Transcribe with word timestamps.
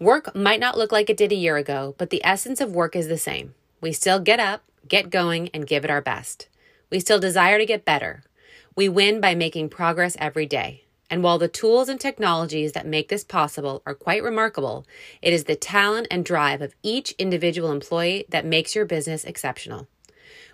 Work 0.00 0.34
might 0.34 0.60
not 0.60 0.78
look 0.78 0.92
like 0.92 1.10
it 1.10 1.18
did 1.18 1.30
a 1.30 1.34
year 1.34 1.58
ago, 1.58 1.94
but 1.98 2.08
the 2.08 2.24
essence 2.24 2.62
of 2.62 2.74
work 2.74 2.96
is 2.96 3.08
the 3.08 3.18
same. 3.18 3.54
We 3.82 3.92
still 3.92 4.18
get 4.18 4.40
up, 4.40 4.62
get 4.88 5.10
going, 5.10 5.50
and 5.52 5.66
give 5.66 5.84
it 5.84 5.90
our 5.90 6.00
best. 6.00 6.48
We 6.88 7.00
still 7.00 7.18
desire 7.18 7.58
to 7.58 7.66
get 7.66 7.84
better. 7.84 8.22
We 8.74 8.88
win 8.88 9.20
by 9.20 9.34
making 9.34 9.68
progress 9.68 10.16
every 10.18 10.46
day. 10.46 10.84
And 11.10 11.22
while 11.22 11.36
the 11.36 11.48
tools 11.48 11.90
and 11.90 12.00
technologies 12.00 12.72
that 12.72 12.86
make 12.86 13.10
this 13.10 13.24
possible 13.24 13.82
are 13.84 13.94
quite 13.94 14.22
remarkable, 14.22 14.86
it 15.20 15.34
is 15.34 15.44
the 15.44 15.54
talent 15.54 16.06
and 16.10 16.24
drive 16.24 16.62
of 16.62 16.74
each 16.82 17.10
individual 17.18 17.70
employee 17.70 18.24
that 18.30 18.46
makes 18.46 18.74
your 18.74 18.86
business 18.86 19.24
exceptional. 19.24 19.86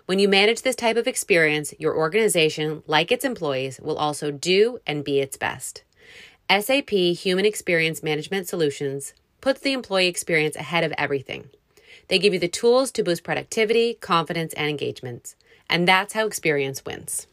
When 0.07 0.19
you 0.19 0.27
manage 0.27 0.63
this 0.63 0.75
type 0.75 0.97
of 0.97 1.07
experience, 1.07 1.73
your 1.79 1.95
organization, 1.95 2.83
like 2.85 3.13
its 3.13 3.23
employees, 3.23 3.79
will 3.79 3.97
also 3.97 4.29
do 4.29 4.79
and 4.85 5.05
be 5.05 5.21
its 5.21 5.37
best. 5.37 5.83
SAP 6.49 6.89
Human 6.89 7.45
Experience 7.45 8.03
Management 8.03 8.49
Solutions 8.49 9.13
puts 9.47 9.61
the 9.61 9.71
employee 9.71 10.07
experience 10.07 10.57
ahead 10.57 10.83
of 10.83 10.91
everything. 10.97 11.47
They 12.09 12.19
give 12.19 12.33
you 12.33 12.39
the 12.39 12.49
tools 12.49 12.91
to 12.91 13.01
boost 13.01 13.23
productivity, 13.23 13.93
confidence, 13.93 14.53
and 14.55 14.67
engagement. 14.67 15.35
And 15.69 15.87
that's 15.87 16.13
how 16.13 16.27
experience 16.27 16.83
wins. 16.83 17.27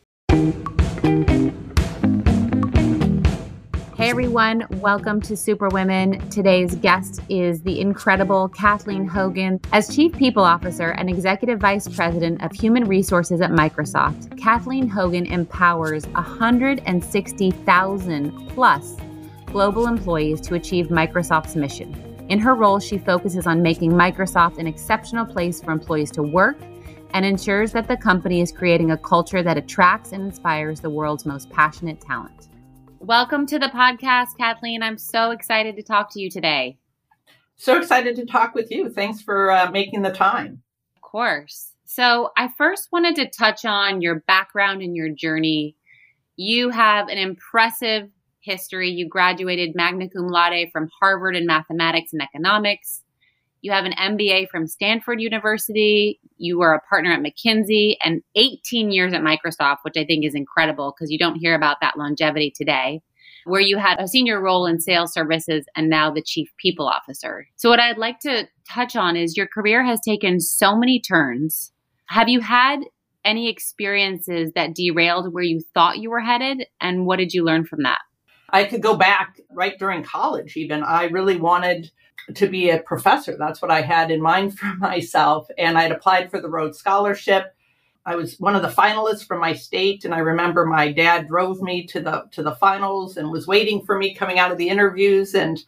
Hey 3.96 4.10
everyone, 4.10 4.64
welcome 4.74 5.20
to 5.22 5.36
Superwomen. 5.36 6.30
Today's 6.30 6.77
guest 6.77 7.20
is 7.28 7.62
the 7.62 7.80
incredible 7.80 8.48
Kathleen 8.50 9.08
Hogan. 9.08 9.58
As 9.72 9.92
Chief 9.92 10.16
People 10.16 10.44
Officer 10.44 10.91
and 10.91 11.10
Executive 11.10 11.58
Vice 11.58 11.88
President 11.88 12.44
of 12.44 12.52
Human 12.52 12.84
Resources 12.84 13.41
at 13.41 13.50
Microsoft, 13.50 14.38
Kathleen 14.38 14.86
Hogan 14.86 15.27
empowers 15.27 16.06
160,000 16.06 18.48
plus 18.50 18.94
global 19.54 19.86
employees 19.86 20.40
to 20.40 20.56
achieve 20.56 20.88
Microsoft's 20.88 21.54
mission. 21.54 21.94
In 22.28 22.40
her 22.40 22.56
role, 22.56 22.80
she 22.80 22.98
focuses 22.98 23.46
on 23.46 23.62
making 23.62 23.92
Microsoft 23.92 24.58
an 24.58 24.66
exceptional 24.66 25.24
place 25.24 25.62
for 25.62 25.70
employees 25.70 26.10
to 26.10 26.24
work 26.24 26.58
and 27.12 27.24
ensures 27.24 27.70
that 27.70 27.86
the 27.86 27.97
company 27.97 28.41
is 28.41 28.50
creating 28.50 28.91
a 28.91 28.97
culture 28.97 29.44
that 29.44 29.56
attracts 29.56 30.10
and 30.10 30.25
inspires 30.25 30.80
the 30.80 30.91
world's 30.91 31.25
most 31.25 31.50
passionate 31.50 32.00
talent. 32.00 32.48
Welcome 32.98 33.47
to 33.47 33.60
the 33.60 33.69
podcast, 33.69 34.36
Kathleen. 34.36 34.82
I'm 34.82 34.98
so 34.98 35.30
excited 35.30 35.77
to 35.77 35.84
talk 35.84 36.12
to 36.14 36.20
you 36.20 36.28
today. 36.28 36.77
So 37.55 37.78
excited 37.78 38.16
to 38.16 38.27
talk 38.27 38.56
with 38.56 38.72
you. 38.72 38.91
Thanks 38.91 39.22
for 39.22 39.52
uh, 39.52 39.70
making 39.70 40.02
the 40.02 40.10
time. 40.10 40.64
Of 40.97 41.02
course. 41.02 41.75
So, 41.84 42.32
I 42.36 42.48
first 42.48 42.88
wanted 42.91 43.14
to 43.14 43.30
touch 43.30 43.64
on 43.64 44.02
your 44.02 44.16
background 44.27 44.82
and 44.82 44.97
your 44.97 45.10
journey. 45.10 45.77
You 46.34 46.70
have 46.70 47.06
an 47.06 47.19
impressive 47.19 48.10
history. 48.45 48.91
You 48.91 49.09
graduated 49.09 49.75
magna 49.75 50.09
cum 50.09 50.28
laude 50.28 50.69
from 50.73 50.89
Harvard 51.00 51.37
in 51.37 51.47
mathematics 51.47 52.12
and 52.12 52.23
economics. 52.23 53.03
You 53.64 53.73
have 53.73 53.87
an 53.87 53.92
MBA 53.92 54.50
from 54.50 54.67
Stanford 54.67 55.23
University. 55.23 56.20
You 56.37 56.59
were 56.59 56.75
a 56.75 56.81
partner 56.83 57.12
at 57.12 57.22
McKinsey 57.22 57.97
and 58.05 58.22
18 58.34 58.91
years 58.91 59.15
at 59.15 59.22
Microsoft, 59.22 59.78
which 59.83 59.97
I 59.97 60.05
think 60.05 60.27
is 60.27 60.34
incredible 60.34 60.95
because 60.95 61.11
you 61.11 61.19
don't 61.19 61.39
hear 61.39 61.55
about 61.55 61.78
that 61.81 61.97
longevity 61.97 62.53
today, 62.55 63.00
where 63.47 63.62
you 63.62 63.78
had 63.78 63.98
a 63.98 64.06
senior 64.06 64.39
role 64.39 64.67
in 64.67 64.81
sales 64.81 65.15
services 65.15 65.65
and 65.75 65.89
now 65.89 66.11
the 66.11 66.20
chief 66.20 66.50
people 66.59 66.87
officer. 66.87 67.48
So, 67.56 67.70
what 67.70 67.81
I'd 67.81 67.97
like 67.97 68.20
to 68.20 68.47
touch 68.70 68.97
on 68.97 69.17
is 69.17 69.34
your 69.34 69.48
career 69.48 69.83
has 69.83 69.98
taken 70.03 70.41
so 70.41 70.77
many 70.77 71.00
turns. 71.00 71.72
Have 72.09 72.28
you 72.28 72.41
had 72.41 72.81
any 73.25 73.48
experiences 73.48 74.53
that 74.55 74.75
derailed 74.75 75.33
where 75.33 75.42
you 75.42 75.62
thought 75.72 76.00
you 76.00 76.11
were 76.11 76.20
headed? 76.20 76.67
And 76.83 77.06
what 77.06 77.17
did 77.17 77.33
you 77.33 77.42
learn 77.42 77.65
from 77.65 77.83
that? 77.84 78.00
I 78.55 78.64
could 78.64 78.83
go 78.83 78.97
back 78.97 79.41
right 79.50 79.77
during 79.80 80.05
college, 80.05 80.56
even. 80.56 80.84
I 80.84 81.06
really 81.06 81.36
wanted 81.36 81.91
to 82.36 82.47
be 82.47 82.70
a 82.70 82.78
professor. 82.78 83.36
That's 83.36 83.60
what 83.60 83.72
I 83.72 83.83
had 83.83 84.12
in 84.12 84.22
mind 84.22 84.56
for 84.58 84.66
myself. 84.78 85.48
And 85.58 85.77
I'd 85.77 85.91
applied 85.91 86.30
for 86.30 86.41
the 86.41 86.48
Rhodes 86.48 86.78
Scholarship. 86.78 87.52
I 88.06 88.14
was 88.14 88.38
one 88.38 88.55
of 88.55 88.62
the 88.62 88.69
finalists 88.69 89.27
from 89.27 89.41
my 89.41 89.55
state, 89.55 90.04
and 90.04 90.15
I 90.15 90.19
remember 90.19 90.66
my 90.66 90.92
dad 90.92 91.26
drove 91.26 91.62
me 91.62 91.84
to 91.87 92.00
the 92.00 92.25
to 92.32 92.42
the 92.42 92.54
finals 92.54 93.16
and 93.16 93.31
was 93.31 93.47
waiting 93.48 93.84
for 93.84 93.98
me 93.98 94.15
coming 94.15 94.38
out 94.38 94.53
of 94.53 94.59
the 94.59 94.69
interviews, 94.69 95.34
and 95.34 95.59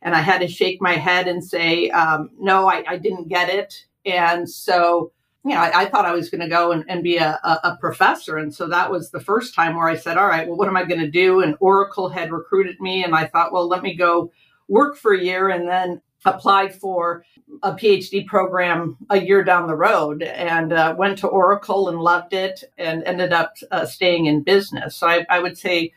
and 0.00 0.14
I 0.16 0.20
had 0.20 0.40
to 0.40 0.48
shake 0.48 0.82
my 0.82 0.94
head 0.94 1.28
and 1.28 1.44
say, 1.44 1.90
um, 1.90 2.30
no, 2.40 2.68
I, 2.68 2.82
I 2.88 2.96
didn't 2.96 3.28
get 3.28 3.50
it. 3.50 3.86
And 4.04 4.50
so 4.50 5.12
you 5.44 5.50
know, 5.50 5.60
I, 5.60 5.82
I 5.82 5.84
thought 5.86 6.06
I 6.06 6.12
was 6.12 6.30
going 6.30 6.40
to 6.40 6.48
go 6.48 6.70
and, 6.70 6.84
and 6.88 7.02
be 7.02 7.16
a, 7.16 7.38
a, 7.42 7.76
professor. 7.80 8.36
And 8.36 8.54
so 8.54 8.68
that 8.68 8.90
was 8.90 9.10
the 9.10 9.20
first 9.20 9.54
time 9.54 9.74
where 9.74 9.88
I 9.88 9.96
said, 9.96 10.16
all 10.16 10.28
right, 10.28 10.46
well, 10.46 10.56
what 10.56 10.68
am 10.68 10.76
I 10.76 10.84
going 10.84 11.00
to 11.00 11.10
do? 11.10 11.40
And 11.40 11.56
Oracle 11.58 12.08
had 12.08 12.30
recruited 12.30 12.80
me. 12.80 13.02
And 13.02 13.14
I 13.14 13.26
thought, 13.26 13.52
well, 13.52 13.66
let 13.66 13.82
me 13.82 13.94
go 13.96 14.30
work 14.68 14.96
for 14.96 15.12
a 15.12 15.20
year 15.20 15.48
and 15.48 15.66
then 15.66 16.00
applied 16.24 16.72
for 16.72 17.24
a 17.64 17.72
PhD 17.72 18.24
program 18.26 18.96
a 19.10 19.20
year 19.20 19.42
down 19.42 19.66
the 19.66 19.74
road 19.74 20.22
and 20.22 20.72
uh, 20.72 20.94
went 20.96 21.18
to 21.18 21.26
Oracle 21.26 21.88
and 21.88 21.98
loved 21.98 22.32
it 22.32 22.62
and 22.78 23.02
ended 23.04 23.32
up 23.32 23.54
uh, 23.72 23.84
staying 23.84 24.26
in 24.26 24.44
business. 24.44 24.96
So 24.96 25.08
I, 25.08 25.26
I 25.28 25.40
would 25.40 25.58
say, 25.58 25.92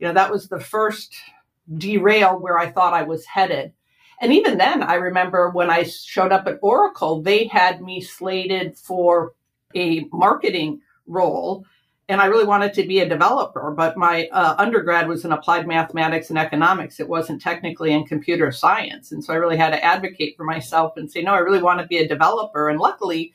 you 0.00 0.08
know, 0.08 0.14
that 0.14 0.32
was 0.32 0.48
the 0.48 0.60
first 0.60 1.14
derail 1.76 2.38
where 2.38 2.58
I 2.58 2.70
thought 2.70 2.94
I 2.94 3.02
was 3.02 3.24
headed. 3.26 3.72
And 4.20 4.32
even 4.32 4.58
then, 4.58 4.82
I 4.82 4.94
remember 4.94 5.50
when 5.50 5.70
I 5.70 5.84
showed 5.84 6.32
up 6.32 6.46
at 6.46 6.58
Oracle, 6.60 7.22
they 7.22 7.46
had 7.46 7.80
me 7.80 8.00
slated 8.00 8.76
for 8.76 9.32
a 9.74 10.04
marketing 10.12 10.80
role. 11.06 11.64
And 12.08 12.20
I 12.20 12.26
really 12.26 12.46
wanted 12.46 12.72
to 12.74 12.86
be 12.86 13.00
a 13.00 13.08
developer, 13.08 13.70
but 13.76 13.98
my 13.98 14.28
uh, 14.28 14.54
undergrad 14.56 15.08
was 15.08 15.26
in 15.26 15.32
applied 15.32 15.68
mathematics 15.68 16.30
and 16.30 16.38
economics. 16.38 17.00
It 17.00 17.08
wasn't 17.08 17.42
technically 17.42 17.92
in 17.92 18.06
computer 18.06 18.50
science. 18.50 19.12
And 19.12 19.22
so 19.22 19.34
I 19.34 19.36
really 19.36 19.58
had 19.58 19.70
to 19.70 19.84
advocate 19.84 20.34
for 20.36 20.44
myself 20.44 20.96
and 20.96 21.10
say, 21.10 21.20
no, 21.20 21.34
I 21.34 21.38
really 21.38 21.62
want 21.62 21.80
to 21.80 21.86
be 21.86 21.98
a 21.98 22.08
developer. 22.08 22.70
And 22.70 22.80
luckily, 22.80 23.34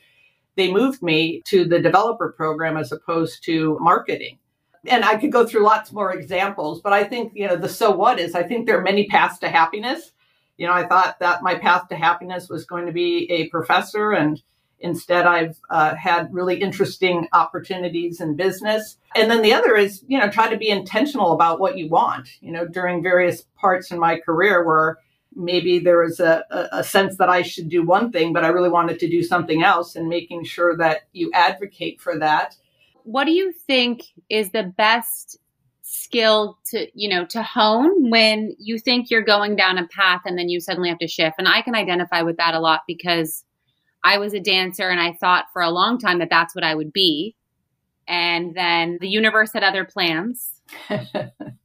they 0.56 0.72
moved 0.72 1.02
me 1.02 1.40
to 1.46 1.64
the 1.64 1.78
developer 1.78 2.32
program 2.32 2.76
as 2.76 2.90
opposed 2.90 3.44
to 3.44 3.78
marketing 3.80 4.38
and 4.86 5.04
I 5.04 5.16
could 5.16 5.32
go 5.32 5.46
through 5.46 5.64
lots 5.64 5.92
more 5.92 6.12
examples, 6.12 6.80
but 6.80 6.92
I 6.92 7.04
think, 7.04 7.32
you 7.34 7.46
know, 7.46 7.56
the 7.56 7.68
so 7.68 7.90
what 7.90 8.18
is 8.18 8.34
I 8.34 8.42
think 8.42 8.66
there 8.66 8.78
are 8.78 8.82
many 8.82 9.06
paths 9.06 9.38
to 9.38 9.48
happiness 9.48 10.12
you 10.56 10.66
know, 10.66 10.72
I 10.72 10.86
thought 10.86 11.18
that 11.20 11.42
my 11.42 11.56
path 11.56 11.88
to 11.88 11.96
happiness 11.96 12.48
was 12.48 12.64
going 12.64 12.86
to 12.86 12.92
be 12.92 13.30
a 13.30 13.48
professor, 13.48 14.12
and 14.12 14.42
instead 14.78 15.26
I've 15.26 15.56
uh, 15.70 15.94
had 15.94 16.32
really 16.32 16.60
interesting 16.60 17.28
opportunities 17.32 18.20
in 18.20 18.36
business. 18.36 18.98
And 19.16 19.30
then 19.30 19.42
the 19.42 19.54
other 19.54 19.76
is, 19.76 20.04
you 20.06 20.18
know, 20.18 20.30
try 20.30 20.50
to 20.50 20.56
be 20.56 20.68
intentional 20.68 21.32
about 21.32 21.60
what 21.60 21.78
you 21.78 21.88
want. 21.88 22.28
You 22.40 22.52
know, 22.52 22.66
during 22.66 23.02
various 23.02 23.44
parts 23.56 23.90
in 23.90 23.98
my 23.98 24.18
career 24.18 24.64
where 24.64 24.98
maybe 25.34 25.78
there 25.78 25.98
was 25.98 26.20
a, 26.20 26.44
a 26.72 26.84
sense 26.84 27.16
that 27.16 27.28
I 27.28 27.42
should 27.42 27.68
do 27.68 27.84
one 27.84 28.12
thing, 28.12 28.32
but 28.32 28.44
I 28.44 28.48
really 28.48 28.68
wanted 28.68 28.98
to 29.00 29.08
do 29.08 29.22
something 29.22 29.62
else, 29.62 29.96
and 29.96 30.08
making 30.08 30.44
sure 30.44 30.76
that 30.76 31.08
you 31.12 31.30
advocate 31.32 32.00
for 32.00 32.18
that. 32.18 32.56
What 33.02 33.24
do 33.24 33.32
you 33.32 33.52
think 33.52 34.04
is 34.28 34.50
the 34.50 34.62
best 34.62 35.38
skill 35.94 36.58
to 36.66 36.88
you 36.94 37.08
know 37.08 37.24
to 37.26 37.42
hone 37.42 38.10
when 38.10 38.54
you 38.58 38.78
think 38.78 39.10
you're 39.10 39.22
going 39.22 39.56
down 39.56 39.78
a 39.78 39.86
path 39.88 40.22
and 40.24 40.38
then 40.38 40.48
you 40.48 40.60
suddenly 40.60 40.88
have 40.88 40.98
to 40.98 41.08
shift. 41.08 41.36
And 41.38 41.48
i 41.48 41.62
can 41.62 41.74
identify 41.74 42.22
with 42.22 42.36
that 42.36 42.54
a 42.54 42.60
lot 42.60 42.82
because 42.86 43.44
i 44.02 44.18
was 44.18 44.34
a 44.34 44.40
dancer 44.40 44.88
and 44.88 45.00
i 45.00 45.12
thought 45.12 45.46
for 45.52 45.62
a 45.62 45.70
long 45.70 45.98
time 45.98 46.18
that 46.18 46.30
that's 46.30 46.54
what 46.54 46.64
i 46.64 46.74
would 46.74 46.92
be. 46.92 47.36
And 48.06 48.54
then 48.54 48.98
the 49.00 49.08
universe 49.08 49.52
had 49.52 49.62
other 49.62 49.84
plans. 49.84 50.50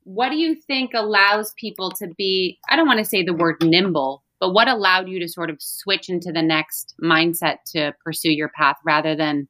What 0.03 0.29
do 0.29 0.37
you 0.37 0.55
think 0.55 0.93
allows 0.95 1.53
people 1.53 1.91
to 1.91 2.07
be 2.17 2.57
i 2.67 2.75
don't 2.75 2.87
want 2.87 2.97
to 2.97 3.05
say 3.05 3.23
the 3.23 3.33
word 3.33 3.57
nimble 3.61 4.23
but 4.39 4.53
what 4.53 4.67
allowed 4.67 5.07
you 5.09 5.19
to 5.19 5.27
sort 5.27 5.49
of 5.49 5.61
switch 5.61 6.09
into 6.09 6.31
the 6.31 6.41
next 6.41 6.95
mindset 7.01 7.57
to 7.73 7.93
pursue 8.03 8.31
your 8.31 8.49
path 8.49 8.77
rather 8.85 9.15
than 9.15 9.47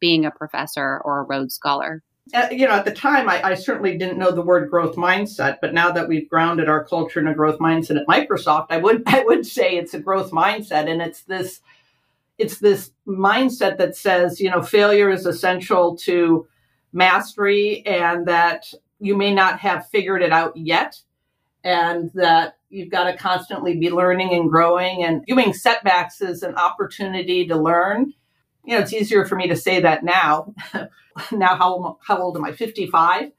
being 0.00 0.24
a 0.24 0.30
professor 0.30 1.00
or 1.04 1.20
a 1.20 1.24
Rhodes 1.24 1.54
Scholar? 1.54 2.02
Uh, 2.34 2.48
you 2.50 2.66
know, 2.66 2.74
at 2.74 2.84
the 2.84 2.92
time, 2.92 3.28
I, 3.28 3.42
I, 3.42 3.54
certainly 3.54 3.96
didn't 3.96 4.18
know 4.18 4.30
the 4.30 4.42
word 4.42 4.70
growth 4.70 4.96
mindset, 4.96 5.58
but 5.60 5.72
now 5.72 5.90
that 5.92 6.08
we've 6.08 6.28
grounded 6.28 6.68
our 6.68 6.84
culture 6.84 7.20
in 7.20 7.26
a 7.26 7.34
growth 7.34 7.58
mindset 7.58 8.00
at 8.00 8.06
Microsoft, 8.06 8.66
I 8.70 8.78
would 8.78 9.02
I 9.06 9.22
would 9.24 9.46
say 9.46 9.76
it's 9.76 9.94
a 9.94 10.00
growth 10.00 10.30
mindset, 10.30 10.90
and 10.90 11.00
it's 11.00 11.22
this 11.22 11.60
it's 12.36 12.58
this 12.58 12.92
mindset 13.06 13.78
that 13.78 13.96
says, 13.96 14.40
you 14.40 14.50
know, 14.50 14.62
failure 14.62 15.10
is 15.10 15.26
essential 15.26 15.96
to 15.98 16.46
mastery, 16.92 17.84
and 17.86 18.26
that 18.26 18.72
you 19.00 19.16
may 19.16 19.32
not 19.32 19.58
have 19.60 19.88
figured 19.88 20.22
it 20.22 20.32
out 20.32 20.56
yet, 20.56 21.00
and 21.64 22.10
that 22.14 22.56
you've 22.70 22.90
got 22.90 23.04
to 23.04 23.16
constantly 23.16 23.76
be 23.78 23.90
learning 23.90 24.34
and 24.34 24.50
growing, 24.50 25.04
and 25.04 25.24
viewing 25.24 25.52
setbacks 25.52 26.20
as 26.20 26.42
an 26.42 26.54
opportunity 26.56 27.46
to 27.46 27.56
learn 27.56 28.12
you 28.64 28.74
know, 28.74 28.80
it's 28.80 28.92
easier 28.92 29.24
for 29.24 29.36
me 29.36 29.48
to 29.48 29.56
say 29.56 29.80
that 29.80 30.04
now. 30.04 30.54
now, 31.32 31.56
how, 31.56 31.98
how 32.06 32.18
old 32.18 32.36
am 32.36 32.44
I? 32.44 32.52
55? 32.52 33.30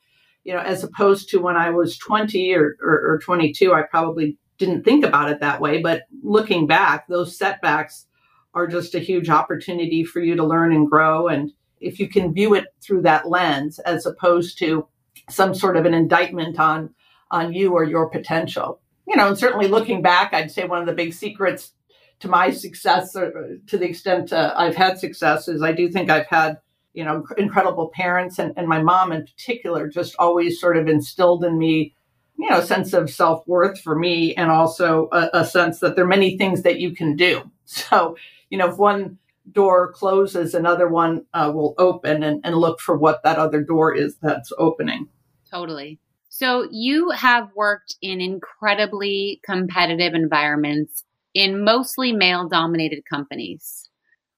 You 0.43 0.53
know, 0.53 0.59
as 0.59 0.83
opposed 0.83 1.29
to 1.29 1.39
when 1.39 1.55
I 1.55 1.69
was 1.69 1.97
20 1.97 2.53
or, 2.55 2.77
or, 2.81 3.13
or 3.13 3.19
22, 3.19 3.73
I 3.73 3.83
probably 3.83 4.37
didn't 4.57 4.83
think 4.83 5.05
about 5.05 5.29
it 5.29 5.39
that 5.39 5.61
way. 5.61 5.81
But 5.81 6.03
looking 6.23 6.67
back, 6.67 7.07
those 7.07 7.37
setbacks 7.37 8.07
are 8.53 8.67
just 8.67 8.95
a 8.95 8.99
huge 8.99 9.29
opportunity 9.29 10.03
for 10.03 10.19
you 10.19 10.35
to 10.35 10.45
learn 10.45 10.73
and 10.73 10.89
grow. 10.89 11.27
And 11.27 11.51
if 11.79 11.99
you 11.99 12.09
can 12.09 12.33
view 12.33 12.55
it 12.55 12.65
through 12.81 13.03
that 13.03 13.29
lens, 13.29 13.79
as 13.79 14.05
opposed 14.05 14.57
to 14.59 14.87
some 15.29 15.53
sort 15.53 15.77
of 15.77 15.85
an 15.85 15.93
indictment 15.93 16.59
on 16.59 16.93
on 17.31 17.53
you 17.53 17.73
or 17.73 17.83
your 17.83 18.09
potential. 18.09 18.81
you 19.07 19.15
know, 19.15 19.27
and 19.27 19.37
certainly 19.37 19.67
looking 19.67 20.01
back, 20.01 20.33
I'd 20.33 20.51
say 20.51 20.65
one 20.65 20.81
of 20.81 20.85
the 20.85 20.93
big 20.93 21.13
secrets 21.13 21.73
to 22.19 22.27
my 22.27 22.51
success, 22.51 23.15
or 23.15 23.57
to 23.67 23.77
the 23.77 23.85
extent 23.85 24.33
uh, 24.33 24.53
I've 24.55 24.75
had 24.75 24.99
success, 24.99 25.47
is 25.47 25.61
I 25.61 25.71
do 25.71 25.89
think 25.89 26.09
I've 26.09 26.27
had, 26.27 26.59
you 26.93 27.03
know, 27.03 27.25
incredible 27.37 27.91
parents, 27.93 28.39
and, 28.39 28.53
and 28.57 28.67
my 28.67 28.81
mom 28.81 29.11
in 29.11 29.25
particular 29.25 29.87
just 29.87 30.15
always 30.19 30.59
sort 30.59 30.77
of 30.77 30.87
instilled 30.87 31.43
in 31.43 31.57
me, 31.57 31.93
you 32.37 32.49
know, 32.49 32.59
a 32.59 32.65
sense 32.65 32.93
of 32.93 33.09
self 33.09 33.47
worth 33.47 33.79
for 33.81 33.97
me, 33.97 34.35
and 34.35 34.51
also 34.51 35.07
a, 35.11 35.29
a 35.33 35.45
sense 35.45 35.79
that 35.79 35.95
there 35.95 36.05
are 36.05 36.09
many 36.09 36.37
things 36.37 36.63
that 36.63 36.79
you 36.79 36.93
can 36.93 37.15
do. 37.15 37.49
So, 37.71 38.17
you 38.49 38.57
know, 38.57 38.71
if 38.71 38.79
one 38.79 39.19
door 39.51 39.93
closes, 39.93 40.55
another 40.55 40.87
one 40.87 41.23
uh, 41.35 41.51
will 41.53 41.75
open, 41.77 42.23
and, 42.23 42.41
and 42.43 42.55
look 42.55 42.79
for 42.79 42.97
what 42.97 43.21
that 43.23 43.37
other 43.37 43.61
door 43.61 43.93
is 43.93 44.15
that's 44.23 44.51
opening. 44.57 45.07
Totally. 45.51 45.99
So 46.29 46.67
you 46.71 47.11
have 47.11 47.49
worked 47.55 47.97
in 48.01 48.21
incredibly 48.21 49.39
competitive 49.43 50.13
environments 50.15 51.03
in 51.33 51.63
mostly 51.63 52.11
male 52.11 52.47
dominated 52.47 53.03
companies. 53.09 53.89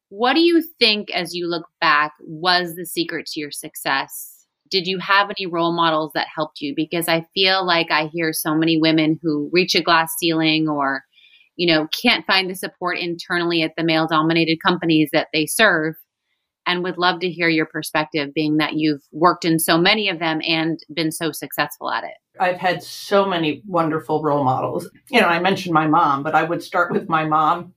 What 0.10 0.34
do 0.34 0.42
you 0.42 0.62
think, 0.80 1.10
as 1.12 1.34
you 1.34 1.48
look 1.48 1.68
back, 1.80 2.14
was 2.20 2.76
the 2.76 2.86
secret 2.86 3.28
to 3.28 3.40
your 3.40 3.52
success? 3.52 4.46
Did 4.70 4.88
you 4.88 5.00
have 5.00 5.30
any 5.30 5.48
role 5.48 5.74
models 5.74 6.12
that 6.16 6.28
helped 6.34 6.62
you? 6.62 6.74
Because 6.76 7.08
I 7.08 7.26
feel 7.34 7.66
like 7.66 7.92
I 7.92 8.08
hear 8.08 8.34
so 8.34 8.56
many 8.56 8.78
women 8.78 9.20
who 9.22 9.50
reach 9.54 9.76
a 9.76 9.82
glass 9.82 10.14
ceiling 10.18 10.68
or, 10.68 11.04
you 11.56 11.68
know, 11.68 11.88
can't 12.02 12.26
find 12.26 12.50
the 12.50 12.56
support 12.56 12.98
internally 12.98 13.64
at 13.64 13.72
the 13.78 13.84
male 13.84 14.08
dominated 14.08 14.60
companies 14.66 15.10
that 15.14 15.28
they 15.34 15.46
serve 15.46 15.96
and 16.68 16.84
would 16.84 16.98
love 16.98 17.20
to 17.22 17.30
hear 17.30 17.50
your 17.50 17.66
perspective, 17.66 18.34
being 18.34 18.58
that 18.58 18.74
you've 18.74 19.02
worked 19.12 19.46
in 19.46 19.60
so 19.60 19.78
many 19.78 20.10
of 20.10 20.20
them 20.20 20.42
and 20.46 20.80
been 20.94 21.12
so 21.12 21.32
successful 21.32 21.92
at 21.92 22.04
it. 22.04 22.31
I've 22.40 22.58
had 22.58 22.82
so 22.82 23.26
many 23.26 23.62
wonderful 23.68 24.22
role 24.22 24.44
models. 24.44 24.90
You 25.10 25.22
know, 25.22 25.28
I 25.28 25.40
mentioned 25.40 25.74
my 25.74 25.88
mom, 25.88 26.24
but 26.24 26.36
I 26.36 26.44
would 26.44 26.64
start 26.64 26.92
with 26.92 27.10
my 27.10 27.26
mom, 27.26 27.74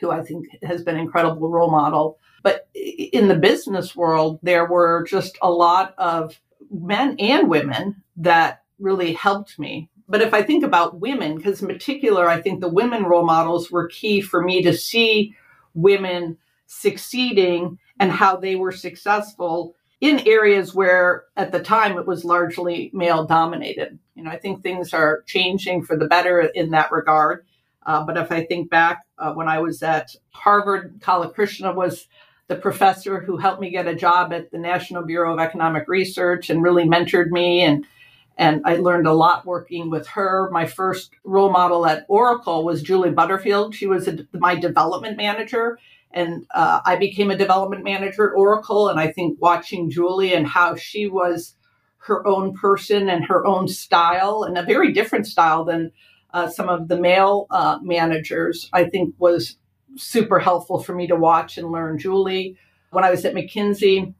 who 0.00 0.10
I 0.10 0.22
think 0.22 0.46
has 0.62 0.82
been 0.82 0.96
an 0.96 1.02
incredible 1.02 1.50
role 1.50 1.70
model. 1.70 2.18
But 2.42 2.68
in 2.74 3.28
the 3.28 3.36
business 3.36 3.94
world, 3.94 4.38
there 4.42 4.66
were 4.66 5.04
just 5.08 5.38
a 5.40 5.50
lot 5.50 5.94
of 5.98 6.38
men 6.70 7.16
and 7.18 7.48
women 7.48 8.02
that 8.16 8.62
really 8.78 9.12
helped 9.12 9.58
me. 9.58 9.88
But 10.08 10.20
if 10.20 10.34
I 10.34 10.42
think 10.42 10.64
about 10.64 11.00
women, 11.00 11.36
because 11.36 11.62
in 11.62 11.68
particular, 11.68 12.28
I 12.28 12.40
think 12.42 12.60
the 12.60 12.68
women 12.68 13.04
role 13.04 13.24
models 13.24 13.70
were 13.70 13.88
key 13.88 14.20
for 14.20 14.42
me 14.42 14.62
to 14.62 14.74
see 14.74 15.34
women 15.72 16.36
succeeding 16.66 17.78
and 17.98 18.10
how 18.10 18.36
they 18.36 18.56
were 18.56 18.72
successful 18.72 19.74
in 20.04 20.20
areas 20.28 20.74
where 20.74 21.24
at 21.34 21.50
the 21.50 21.58
time 21.58 21.96
it 21.96 22.06
was 22.06 22.26
largely 22.26 22.90
male 22.92 23.24
dominated. 23.24 23.98
You 24.14 24.24
know, 24.24 24.30
I 24.30 24.36
think 24.38 24.62
things 24.62 24.92
are 24.92 25.22
changing 25.22 25.82
for 25.82 25.96
the 25.96 26.04
better 26.04 26.40
in 26.40 26.72
that 26.72 26.92
regard. 26.92 27.46
Uh, 27.86 28.04
but 28.04 28.18
if 28.18 28.30
I 28.30 28.44
think 28.44 28.68
back 28.68 29.06
uh, 29.16 29.32
when 29.32 29.48
I 29.48 29.60
was 29.60 29.82
at 29.82 30.14
Harvard, 30.32 31.00
Kala 31.00 31.30
Krishna 31.30 31.72
was 31.72 32.06
the 32.48 32.56
professor 32.56 33.20
who 33.20 33.38
helped 33.38 33.62
me 33.62 33.70
get 33.70 33.86
a 33.86 33.94
job 33.94 34.34
at 34.34 34.50
the 34.50 34.58
National 34.58 35.04
Bureau 35.04 35.32
of 35.32 35.40
Economic 35.40 35.88
Research 35.88 36.50
and 36.50 36.62
really 36.62 36.84
mentored 36.84 37.30
me 37.30 37.62
and 37.62 37.86
and 38.36 38.62
I 38.66 38.76
learned 38.76 39.06
a 39.06 39.12
lot 39.12 39.46
working 39.46 39.90
with 39.90 40.08
her. 40.08 40.50
My 40.50 40.66
first 40.66 41.12
role 41.22 41.52
model 41.52 41.86
at 41.86 42.04
Oracle 42.08 42.64
was 42.64 42.82
Julie 42.82 43.12
Butterfield. 43.12 43.76
She 43.76 43.86
was 43.86 44.08
a, 44.08 44.26
my 44.34 44.56
development 44.56 45.16
manager 45.16 45.78
and 46.14 46.46
uh, 46.54 46.80
I 46.86 46.96
became 46.96 47.30
a 47.30 47.36
development 47.36 47.84
manager 47.84 48.30
at 48.30 48.36
Oracle. 48.36 48.88
And 48.88 48.98
I 48.98 49.10
think 49.10 49.36
watching 49.40 49.90
Julie 49.90 50.32
and 50.32 50.46
how 50.46 50.76
she 50.76 51.06
was 51.06 51.56
her 51.98 52.26
own 52.26 52.54
person 52.54 53.08
and 53.08 53.24
her 53.24 53.44
own 53.44 53.66
style, 53.66 54.44
and 54.44 54.56
a 54.56 54.62
very 54.62 54.92
different 54.92 55.26
style 55.26 55.64
than 55.64 55.90
uh, 56.32 56.48
some 56.48 56.68
of 56.68 56.88
the 56.88 56.98
male 56.98 57.46
uh, 57.50 57.78
managers, 57.82 58.68
I 58.72 58.84
think 58.84 59.14
was 59.18 59.56
super 59.96 60.38
helpful 60.38 60.82
for 60.82 60.94
me 60.94 61.06
to 61.08 61.16
watch 61.16 61.58
and 61.58 61.72
learn. 61.72 61.98
Julie, 61.98 62.56
when 62.90 63.04
I 63.04 63.10
was 63.10 63.24
at 63.24 63.34
McKinsey, 63.34 64.14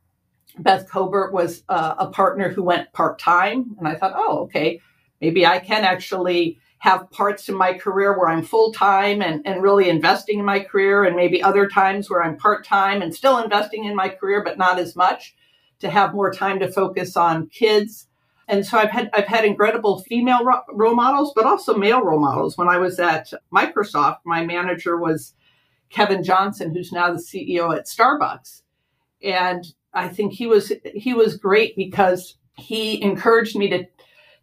Beth 0.58 0.88
Cobert 0.88 1.32
was 1.32 1.62
uh, 1.69 1.94
a 1.99 2.08
partner 2.08 2.49
who 2.49 2.62
went 2.62 2.93
part 2.93 3.19
time. 3.19 3.76
And 3.79 3.87
I 3.87 3.96
thought, 3.96 4.14
oh, 4.17 4.44
okay, 4.44 4.81
maybe 5.20 5.46
I 5.46 5.58
can 5.58 5.85
actually 5.85 6.58
have 6.85 7.11
parts 7.11 7.49
in 7.49 7.55
my 7.55 7.73
career 7.73 8.13
where 8.13 8.29
I'm 8.29 8.43
full 8.43 8.71
time 8.71 9.23
and, 9.23 9.41
and 9.47 9.63
really 9.63 9.89
investing 9.89 10.39
in 10.39 10.45
my 10.45 10.61
career, 10.61 11.05
and 11.05 11.17
maybe 11.17 11.43
other 11.43 11.67
times 11.67 12.11
where 12.11 12.23
I'm 12.23 12.37
part 12.37 12.63
time 12.63 13.01
and 13.01 13.15
still 13.15 13.39
investing 13.39 13.87
in 13.87 13.97
my 13.97 14.11
career, 14.11 14.45
but 14.45 14.59
not 14.59 14.79
as 14.79 14.95
much 14.95 15.35
to 15.79 15.89
have 15.89 16.13
more 16.13 16.31
time 16.31 16.59
to 16.59 16.71
focus 16.71 17.17
on 17.17 17.47
kids. 17.47 18.07
And 18.49 18.67
so 18.67 18.77
I've 18.77 18.91
had 18.91 19.09
I've 19.15 19.27
had 19.27 19.47
incredible 19.47 20.03
female 20.03 20.41
role 20.75 20.95
models, 20.95 21.33
but 21.35 21.47
also 21.47 21.75
male 21.75 22.03
role 22.05 22.21
models. 22.21 22.59
When 22.59 22.69
I 22.69 22.77
was 22.77 23.01
at 23.01 23.33
Microsoft, 23.51 24.19
my 24.27 24.45
manager 24.45 24.99
was 24.99 25.33
Kevin 25.89 26.23
Johnson, 26.23 26.75
who's 26.75 26.93
now 26.93 27.11
the 27.11 27.19
CEO 27.19 27.75
at 27.75 27.87
Starbucks, 27.87 28.61
and 29.23 29.65
I 29.95 30.09
think 30.09 30.35
he 30.35 30.47
was 30.47 30.71
he 30.95 31.15
was 31.15 31.39
great 31.39 31.77
because 31.77 32.37
he 32.57 33.03
encouraged 33.03 33.57
me 33.57 33.71
to 33.71 33.87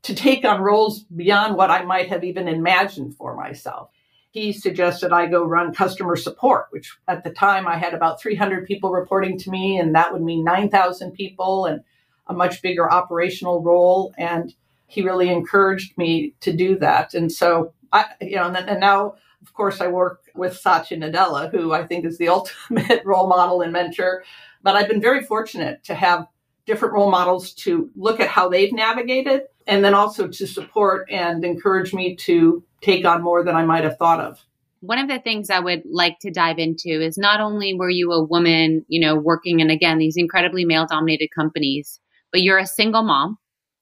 to 0.03 0.15
take 0.15 0.45
on 0.45 0.61
roles 0.61 1.03
beyond 1.03 1.55
what 1.55 1.69
I 1.69 1.83
might 1.83 2.09
have 2.09 2.23
even 2.23 2.47
imagined 2.47 3.15
for 3.15 3.35
myself. 3.35 3.89
He 4.31 4.53
suggested 4.53 5.11
I 5.11 5.27
go 5.27 5.43
run 5.43 5.73
customer 5.73 6.15
support, 6.15 6.67
which 6.71 6.97
at 7.07 7.23
the 7.23 7.31
time 7.31 7.67
I 7.67 7.77
had 7.77 7.93
about 7.93 8.21
300 8.21 8.65
people 8.65 8.91
reporting 8.91 9.37
to 9.39 9.49
me, 9.49 9.77
and 9.77 9.93
that 9.93 10.11
would 10.13 10.21
mean 10.21 10.43
9,000 10.43 11.11
people 11.11 11.65
and 11.65 11.81
a 12.27 12.33
much 12.33 12.61
bigger 12.61 12.89
operational 12.91 13.61
role. 13.61 14.13
And 14.17 14.53
he 14.87 15.01
really 15.01 15.29
encouraged 15.29 15.97
me 15.97 16.33
to 16.39 16.53
do 16.53 16.77
that. 16.79 17.13
And 17.13 17.31
so 17.31 17.73
I, 17.91 18.05
you 18.21 18.37
know, 18.37 18.47
and, 18.47 18.57
and 18.57 18.79
now, 18.79 19.15
of 19.41 19.53
course, 19.53 19.81
I 19.81 19.87
work 19.87 20.23
with 20.33 20.57
Satya 20.57 20.97
Nadella, 20.97 21.51
who 21.51 21.73
I 21.73 21.85
think 21.85 22.05
is 22.05 22.17
the 22.17 22.27
ultimate 22.37 23.01
role 23.05 23.27
model 23.27 23.61
and 23.61 23.73
mentor. 23.73 24.23
But 24.63 24.75
I've 24.75 24.87
been 24.87 25.01
very 25.01 25.23
fortunate 25.23 25.83
to 25.85 25.95
have 25.95 26.27
different 26.65 26.93
role 26.93 27.11
models 27.11 27.53
to 27.53 27.89
look 27.95 28.19
at 28.19 28.29
how 28.29 28.47
they've 28.47 28.71
navigated 28.71 29.41
and 29.71 29.85
then 29.85 29.93
also 29.93 30.27
to 30.27 30.45
support 30.45 31.07
and 31.09 31.45
encourage 31.45 31.93
me 31.93 32.13
to 32.13 32.61
take 32.81 33.05
on 33.05 33.23
more 33.23 33.41
than 33.41 33.55
I 33.55 33.63
might 33.63 33.85
have 33.85 33.97
thought 33.97 34.19
of. 34.19 34.45
One 34.81 34.99
of 34.99 35.07
the 35.07 35.19
things 35.19 35.49
I 35.49 35.59
would 35.59 35.83
like 35.89 36.19
to 36.19 36.29
dive 36.29 36.59
into 36.59 36.89
is 36.89 37.17
not 37.17 37.39
only 37.39 37.73
were 37.73 37.89
you 37.89 38.11
a 38.11 38.21
woman, 38.21 38.83
you 38.89 38.99
know, 38.99 39.15
working 39.15 39.61
in 39.61 39.69
again 39.69 39.97
these 39.97 40.17
incredibly 40.17 40.65
male 40.65 40.87
dominated 40.87 41.29
companies, 41.33 42.01
but 42.33 42.41
you're 42.41 42.57
a 42.57 42.67
single 42.67 43.03
mom, 43.03 43.37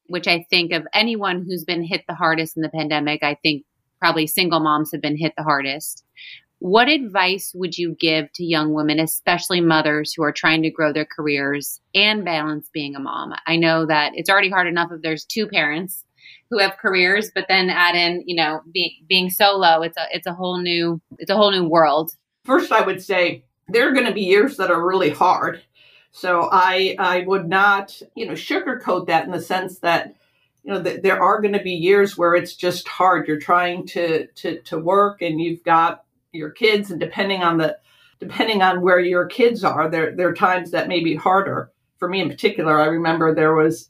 which 0.05 0.27
I 0.27 0.45
think 0.51 0.73
of 0.73 0.85
anyone 0.93 1.43
who's 1.43 1.65
been 1.65 1.83
hit 1.83 2.03
the 2.07 2.13
hardest 2.13 2.55
in 2.55 2.61
the 2.61 2.69
pandemic, 2.69 3.23
I 3.23 3.35
think 3.41 3.65
probably 3.99 4.27
single 4.27 4.59
moms 4.59 4.91
have 4.91 5.01
been 5.01 5.17
hit 5.17 5.33
the 5.35 5.43
hardest. 5.43 6.03
What 6.59 6.89
advice 6.89 7.53
would 7.55 7.77
you 7.77 7.95
give 7.97 8.31
to 8.33 8.43
young 8.43 8.73
women, 8.73 8.99
especially 8.99 9.61
mothers 9.61 10.13
who 10.13 10.23
are 10.23 10.33
trying 10.33 10.61
to 10.63 10.69
grow 10.69 10.91
their 10.91 11.05
careers 11.05 11.79
and 11.95 12.25
balance 12.25 12.69
being 12.73 12.95
a 12.95 12.99
mom? 12.99 13.33
I 13.47 13.55
know 13.55 13.85
that 13.85 14.11
it's 14.15 14.29
already 14.29 14.49
hard 14.49 14.67
enough 14.67 14.91
if 14.91 15.01
there's 15.01 15.23
two 15.23 15.47
parents 15.47 16.03
who 16.49 16.59
have 16.59 16.77
careers, 16.77 17.31
but 17.33 17.45
then 17.47 17.69
add 17.69 17.95
in, 17.95 18.23
you 18.25 18.35
know, 18.35 18.61
being 18.73 18.91
being 19.07 19.29
solo, 19.29 19.81
it's 19.81 19.97
a 19.97 20.05
it's 20.11 20.27
a 20.27 20.33
whole 20.33 20.57
new 20.57 20.99
it's 21.17 21.31
a 21.31 21.35
whole 21.35 21.51
new 21.51 21.63
world. 21.63 22.11
First, 22.43 22.73
I 22.73 22.81
would 22.81 23.01
say 23.01 23.45
there 23.69 23.89
are 23.89 23.93
going 23.93 24.07
to 24.07 24.13
be 24.13 24.23
years 24.23 24.57
that 24.57 24.69
are 24.69 24.85
really 24.85 25.11
hard. 25.11 25.61
So 26.11 26.49
I 26.51 26.95
I 26.99 27.21
would 27.21 27.47
not, 27.47 28.01
you 28.15 28.25
know, 28.25 28.33
sugarcoat 28.33 29.07
that 29.07 29.23
in 29.23 29.31
the 29.31 29.41
sense 29.41 29.79
that 29.79 30.13
you 30.63 30.73
know 30.73 30.83
th- 30.83 31.03
there 31.03 31.23
are 31.23 31.39
going 31.39 31.53
to 31.53 31.63
be 31.63 31.71
years 31.71 32.17
where 32.17 32.35
it's 32.35 32.55
just 32.55 32.85
hard. 32.85 33.29
You're 33.29 33.39
trying 33.39 33.85
to 33.87 34.27
to 34.27 34.59
to 34.59 34.77
work 34.77 35.21
and 35.21 35.39
you've 35.39 35.63
got 35.63 36.03
your 36.31 36.51
kids 36.51 36.91
and 36.91 36.99
depending 36.99 37.41
on 37.41 37.57
the 37.57 37.77
depending 38.19 38.61
on 38.61 38.81
where 38.81 38.99
your 38.99 39.25
kids 39.25 39.63
are 39.63 39.89
there 39.89 40.15
there 40.15 40.29
are 40.29 40.33
times 40.33 40.71
that 40.71 40.87
may 40.87 41.03
be 41.03 41.15
harder. 41.15 41.71
For 41.97 42.07
me 42.07 42.21
in 42.21 42.29
particular 42.29 42.79
i 42.79 42.85
remember 42.85 43.35
there 43.35 43.55
was 43.55 43.89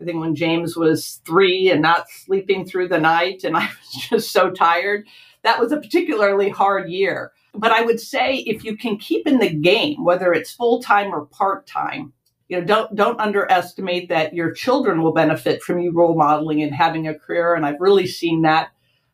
i 0.00 0.04
think 0.04 0.20
when 0.20 0.36
james 0.36 0.76
was 0.76 1.20
three 1.26 1.68
and 1.68 1.82
not 1.82 2.08
sleeping 2.08 2.64
through 2.64 2.86
the 2.86 3.00
night 3.00 3.42
and 3.42 3.56
i 3.56 3.66
was 3.66 4.04
just 4.08 4.30
so 4.30 4.50
tired 4.50 5.06
that 5.42 5.58
was 5.58 5.72
a 5.72 5.80
particularly 5.80 6.50
hard 6.50 6.88
year. 6.90 7.32
But 7.54 7.72
i 7.72 7.82
would 7.82 7.98
say 7.98 8.36
if 8.36 8.62
you 8.62 8.76
can 8.76 8.98
keep 8.98 9.26
in 9.26 9.40
the 9.40 9.52
game 9.52 10.04
whether 10.04 10.32
it's 10.32 10.52
full-time 10.52 11.12
or 11.12 11.26
part-time 11.26 12.12
you 12.48 12.60
know 12.60 12.64
don't 12.64 12.94
don't 12.94 13.18
underestimate 13.18 14.08
that 14.10 14.32
your 14.32 14.52
children 14.52 15.02
will 15.02 15.12
benefit 15.12 15.60
from 15.60 15.80
you 15.80 15.90
role 15.92 16.14
modeling 16.14 16.62
and 16.62 16.72
having 16.72 17.08
a 17.08 17.18
career 17.18 17.54
and 17.54 17.66
i've 17.66 17.80
really 17.80 18.06
seen 18.06 18.42
that 18.42 18.70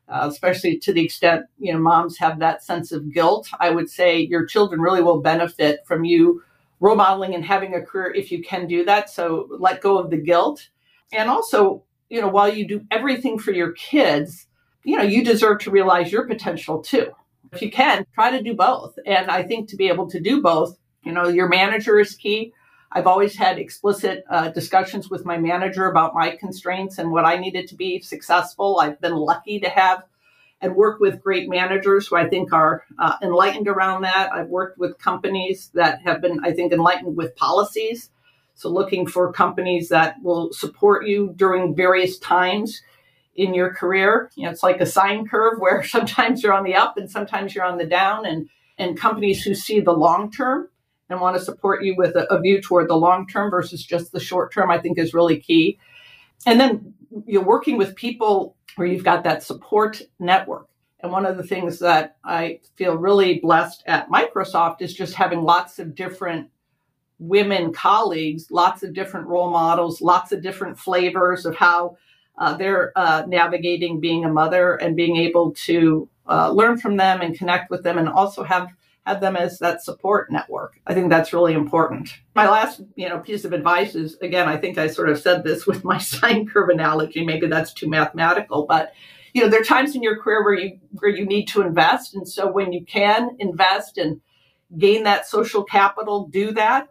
uh, 0.08 0.26
especially 0.30 0.78
to 0.78 0.92
the 0.92 1.04
extent 1.04 1.46
you 1.58 1.72
know 1.72 1.78
moms 1.78 2.18
have 2.18 2.38
that 2.38 2.62
sense 2.62 2.92
of 2.92 3.12
guilt. 3.12 3.48
I 3.60 3.70
would 3.70 3.90
say 3.90 4.20
your 4.20 4.46
children 4.46 4.80
really 4.80 5.02
will 5.02 5.20
benefit 5.20 5.80
from 5.86 6.04
you 6.04 6.42
role 6.78 6.96
modeling 6.96 7.34
and 7.34 7.44
having 7.44 7.74
a 7.74 7.80
career 7.80 8.12
if 8.12 8.30
you 8.30 8.42
can 8.42 8.66
do 8.66 8.84
that. 8.84 9.08
So 9.08 9.48
let 9.58 9.80
go 9.80 9.98
of 9.98 10.10
the 10.10 10.18
guilt, 10.18 10.68
and 11.12 11.30
also 11.30 11.82
you 12.08 12.20
know 12.20 12.28
while 12.28 12.52
you 12.52 12.66
do 12.66 12.84
everything 12.90 13.38
for 13.38 13.52
your 13.52 13.72
kids, 13.72 14.46
you 14.84 14.96
know 14.96 15.04
you 15.04 15.24
deserve 15.24 15.60
to 15.60 15.70
realize 15.70 16.12
your 16.12 16.26
potential 16.26 16.82
too. 16.82 17.12
If 17.52 17.62
you 17.62 17.70
can, 17.70 18.06
try 18.14 18.30
to 18.30 18.42
do 18.42 18.54
both. 18.54 18.98
And 19.06 19.30
I 19.30 19.42
think 19.42 19.68
to 19.70 19.76
be 19.76 19.88
able 19.88 20.10
to 20.10 20.20
do 20.20 20.42
both, 20.42 20.76
you 21.02 21.12
know, 21.12 21.28
your 21.28 21.48
manager 21.48 21.98
is 21.98 22.14
key. 22.14 22.52
I've 22.96 23.06
always 23.06 23.36
had 23.36 23.58
explicit 23.58 24.24
uh, 24.30 24.48
discussions 24.48 25.10
with 25.10 25.26
my 25.26 25.36
manager 25.36 25.84
about 25.84 26.14
my 26.14 26.34
constraints 26.34 26.96
and 26.96 27.12
what 27.12 27.26
I 27.26 27.36
needed 27.36 27.68
to 27.68 27.74
be 27.74 28.00
successful. 28.00 28.80
I've 28.80 28.98
been 29.02 29.14
lucky 29.14 29.60
to 29.60 29.68
have 29.68 30.04
and 30.62 30.74
work 30.74 30.98
with 30.98 31.22
great 31.22 31.46
managers 31.46 32.06
who 32.06 32.16
I 32.16 32.26
think 32.26 32.54
are 32.54 32.84
uh, 32.98 33.16
enlightened 33.20 33.68
around 33.68 34.00
that. 34.04 34.32
I've 34.32 34.48
worked 34.48 34.78
with 34.78 34.96
companies 34.96 35.70
that 35.74 36.00
have 36.06 36.22
been, 36.22 36.40
I 36.42 36.52
think, 36.52 36.72
enlightened 36.72 37.18
with 37.18 37.36
policies. 37.36 38.08
So, 38.54 38.70
looking 38.70 39.06
for 39.06 39.30
companies 39.30 39.90
that 39.90 40.16
will 40.22 40.50
support 40.54 41.06
you 41.06 41.34
during 41.36 41.76
various 41.76 42.18
times 42.18 42.80
in 43.34 43.52
your 43.52 43.74
career. 43.74 44.30
You 44.36 44.44
know, 44.44 44.50
it's 44.52 44.62
like 44.62 44.80
a 44.80 44.86
sine 44.86 45.28
curve 45.28 45.58
where 45.58 45.84
sometimes 45.84 46.42
you're 46.42 46.54
on 46.54 46.64
the 46.64 46.76
up 46.76 46.96
and 46.96 47.10
sometimes 47.10 47.54
you're 47.54 47.66
on 47.66 47.76
the 47.76 47.84
down, 47.84 48.24
and 48.24 48.48
and 48.78 48.98
companies 48.98 49.42
who 49.42 49.54
see 49.54 49.80
the 49.80 49.92
long 49.92 50.32
term 50.32 50.70
and 51.08 51.20
want 51.20 51.36
to 51.36 51.42
support 51.42 51.84
you 51.84 51.94
with 51.96 52.16
a, 52.16 52.32
a 52.32 52.40
view 52.40 52.60
toward 52.60 52.88
the 52.88 52.96
long 52.96 53.26
term 53.26 53.50
versus 53.50 53.84
just 53.84 54.12
the 54.12 54.20
short 54.20 54.52
term, 54.52 54.70
I 54.70 54.78
think 54.78 54.98
is 54.98 55.14
really 55.14 55.38
key. 55.38 55.78
And 56.46 56.60
then 56.60 56.94
you're 57.26 57.44
working 57.44 57.76
with 57.76 57.96
people 57.96 58.56
where 58.76 58.86
you've 58.86 59.04
got 59.04 59.24
that 59.24 59.42
support 59.42 60.02
network. 60.18 60.68
And 61.00 61.12
one 61.12 61.26
of 61.26 61.36
the 61.36 61.42
things 61.42 61.78
that 61.80 62.16
I 62.24 62.60
feel 62.76 62.96
really 62.96 63.38
blessed 63.38 63.84
at 63.86 64.08
Microsoft 64.08 64.80
is 64.80 64.94
just 64.94 65.14
having 65.14 65.42
lots 65.42 65.78
of 65.78 65.94
different 65.94 66.48
women 67.18 67.72
colleagues, 67.72 68.50
lots 68.50 68.82
of 68.82 68.92
different 68.92 69.26
role 69.26 69.50
models, 69.50 70.00
lots 70.00 70.32
of 70.32 70.42
different 70.42 70.78
flavors 70.78 71.46
of 71.46 71.56
how 71.56 71.96
uh, 72.38 72.56
they're 72.56 72.92
uh, 72.96 73.24
navigating 73.26 74.00
being 74.00 74.24
a 74.24 74.28
mother 74.28 74.74
and 74.76 74.96
being 74.96 75.16
able 75.16 75.52
to 75.52 76.08
uh, 76.28 76.50
learn 76.50 76.76
from 76.76 76.96
them 76.96 77.20
and 77.20 77.38
connect 77.38 77.70
with 77.70 77.82
them 77.82 77.98
and 77.98 78.08
also 78.08 78.42
have 78.42 78.68
have 79.06 79.20
them 79.20 79.36
as 79.36 79.58
that 79.60 79.82
support 79.82 80.30
network. 80.32 80.80
I 80.86 80.92
think 80.92 81.10
that's 81.10 81.32
really 81.32 81.54
important. 81.54 82.10
My 82.34 82.48
last, 82.48 82.82
you 82.96 83.08
know, 83.08 83.20
piece 83.20 83.44
of 83.44 83.52
advice 83.52 83.94
is 83.94 84.16
again, 84.20 84.48
I 84.48 84.56
think 84.56 84.78
I 84.78 84.88
sort 84.88 85.08
of 85.08 85.18
said 85.18 85.44
this 85.44 85.66
with 85.66 85.84
my 85.84 85.98
sine 85.98 86.46
curve 86.46 86.68
analogy. 86.68 87.24
Maybe 87.24 87.46
that's 87.46 87.72
too 87.72 87.88
mathematical, 87.88 88.66
but 88.66 88.92
you 89.32 89.42
know, 89.42 89.48
there 89.48 89.60
are 89.60 89.64
times 89.64 89.94
in 89.94 90.02
your 90.02 90.20
career 90.20 90.42
where 90.42 90.54
you 90.54 90.78
where 90.98 91.10
you 91.10 91.24
need 91.24 91.46
to 91.48 91.62
invest, 91.62 92.14
and 92.14 92.26
so 92.26 92.50
when 92.50 92.72
you 92.72 92.84
can 92.84 93.36
invest 93.38 93.98
and 93.98 94.20
gain 94.76 95.04
that 95.04 95.26
social 95.26 95.62
capital, 95.62 96.26
do 96.26 96.52
that. 96.52 96.88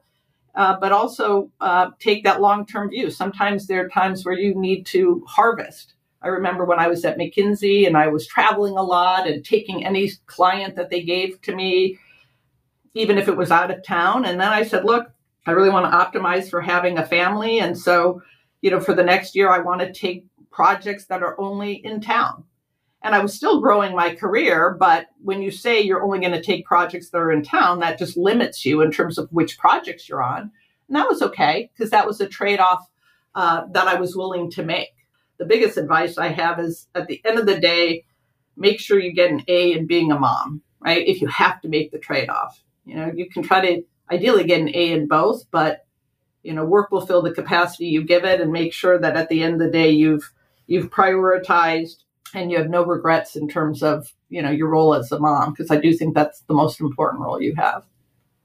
Uh, 0.54 0.78
but 0.80 0.94
also 0.94 1.52
uh, 1.60 1.90
take 2.00 2.24
that 2.24 2.40
long 2.40 2.66
term 2.66 2.90
view. 2.90 3.12
Sometimes 3.12 3.68
there 3.68 3.84
are 3.84 3.90
times 3.90 4.24
where 4.24 4.38
you 4.38 4.56
need 4.56 4.86
to 4.86 5.22
harvest. 5.28 5.96
I 6.22 6.30
remember 6.30 6.64
when 6.64 6.80
I 6.80 6.88
was 6.88 7.04
at 7.04 7.18
McKinsey 7.18 7.86
and 7.86 7.98
I 7.98 8.08
was 8.08 8.26
traveling 8.26 8.78
a 8.78 8.82
lot 8.82 9.28
and 9.28 9.44
taking 9.44 9.86
any 9.86 10.10
client 10.28 10.76
that 10.76 10.90
they 10.90 11.04
gave 11.04 11.42
to 11.42 11.54
me 11.54 12.00
even 12.96 13.18
if 13.18 13.28
it 13.28 13.38
was 13.38 13.52
out 13.52 13.70
of 13.70 13.84
town. 13.84 14.26
And 14.26 14.40
then 14.42 14.52
I 14.52 14.64
said, 14.64 14.86
look, 14.86 15.12
I 15.46 15.52
really 15.52 15.70
want 15.70 15.92
to 15.92 16.20
optimize 16.20 16.50
for 16.50 16.62
having 16.62 16.98
a 16.98 17.06
family. 17.06 17.60
And 17.60 17.78
so, 17.78 18.22
you 18.62 18.72
know, 18.72 18.80
for 18.80 18.96
the 18.96 19.04
next 19.04 19.36
year, 19.36 19.50
I 19.50 19.60
want 19.60 19.82
to 19.82 19.94
take 19.94 20.26
projects 20.50 21.06
that 21.08 21.22
are 21.22 21.40
only 21.40 21.74
in 21.74 22.02
town. 22.02 22.46
And 23.04 23.14
I 23.14 23.20
was 23.20 23.36
still 23.36 23.62
growing 23.62 23.96
my 23.96 24.16
career, 24.16 24.76
but 24.80 25.08
when 25.22 25.44
you 25.44 25.52
say 25.52 25.80
you're 25.80 26.04
only 26.04 26.20
going 26.20 26.32
to 26.32 26.42
take 26.42 26.66
projects 26.66 27.12
that 27.12 27.20
are 27.20 27.32
in 27.32 27.44
town, 27.44 27.82
that 27.82 28.00
just 28.00 28.18
limits 28.18 28.66
you 28.66 28.82
in 28.82 28.90
terms 28.90 29.20
of 29.20 29.30
which 29.30 29.60
projects 29.60 30.10
you're 30.10 30.24
on. 30.24 30.52
And 30.88 30.96
that 30.96 31.08
was 31.08 31.22
okay 31.22 31.70
because 31.74 31.92
that 31.92 32.08
was 32.08 32.20
a 32.20 32.28
trade 32.28 32.60
off 32.60 32.90
uh, 33.36 33.66
that 33.74 33.88
I 33.88 34.00
was 34.00 34.16
willing 34.16 34.50
to 34.52 34.64
make. 34.64 34.90
The 35.38 35.46
biggest 35.46 35.78
advice 35.78 36.18
I 36.18 36.30
have 36.30 36.60
is 36.60 36.88
at 36.96 37.08
the 37.08 37.22
end 37.26 37.38
of 37.38 37.46
the 37.46 37.60
day, 37.60 38.06
make 38.58 38.80
sure 38.80 39.00
you 39.00 39.14
get 39.14 39.30
an 39.30 39.44
A 39.48 39.74
in 39.74 39.86
being 39.86 40.12
a 40.12 40.18
mom, 40.18 40.62
right? 40.80 41.06
If 41.06 41.22
you 41.22 41.28
have 41.28 41.62
to 41.62 41.68
make 41.68 41.92
the 41.92 42.00
trade 42.00 42.30
off. 42.30 42.64
You 42.86 42.96
know, 42.96 43.12
you 43.14 43.30
can 43.30 43.44
try 43.44 43.62
to 43.62 43.84
ideally 44.12 44.44
get 44.44 44.62
an 44.62 44.70
A 44.70 44.92
in 44.92 45.08
both, 45.08 45.50
but 45.52 45.86
you 46.44 46.54
know, 46.54 46.64
work 46.64 46.92
will 46.92 47.06
fill 47.06 47.24
the 47.24 47.34
capacity 47.34 47.88
you 47.88 48.04
give 48.04 48.24
it 48.24 48.40
and 48.40 48.52
make 48.52 48.72
sure 48.72 49.00
that 49.00 49.18
at 49.18 49.30
the 49.30 49.42
end 49.42 49.54
of 49.56 49.60
the 49.60 49.72
day 49.72 49.90
you've 49.90 50.32
you've 50.68 50.92
prioritized 50.92 52.04
and 52.36 52.52
you 52.52 52.58
have 52.58 52.70
no 52.70 52.86
regrets 52.86 53.36
in 53.36 53.48
terms 53.48 53.82
of, 53.82 54.14
you 54.30 54.42
know, 54.42 54.52
your 54.52 54.70
role 54.70 54.94
as 54.94 55.12
a 55.12 55.20
mom 55.20 55.52
because 55.52 55.72
I 55.72 55.78
do 55.78 55.94
think 55.94 56.14
that's 56.14 56.42
the 56.42 56.54
most 56.54 56.80
important 56.80 57.24
role 57.24 57.42
you 57.42 57.56
have. 57.56 57.84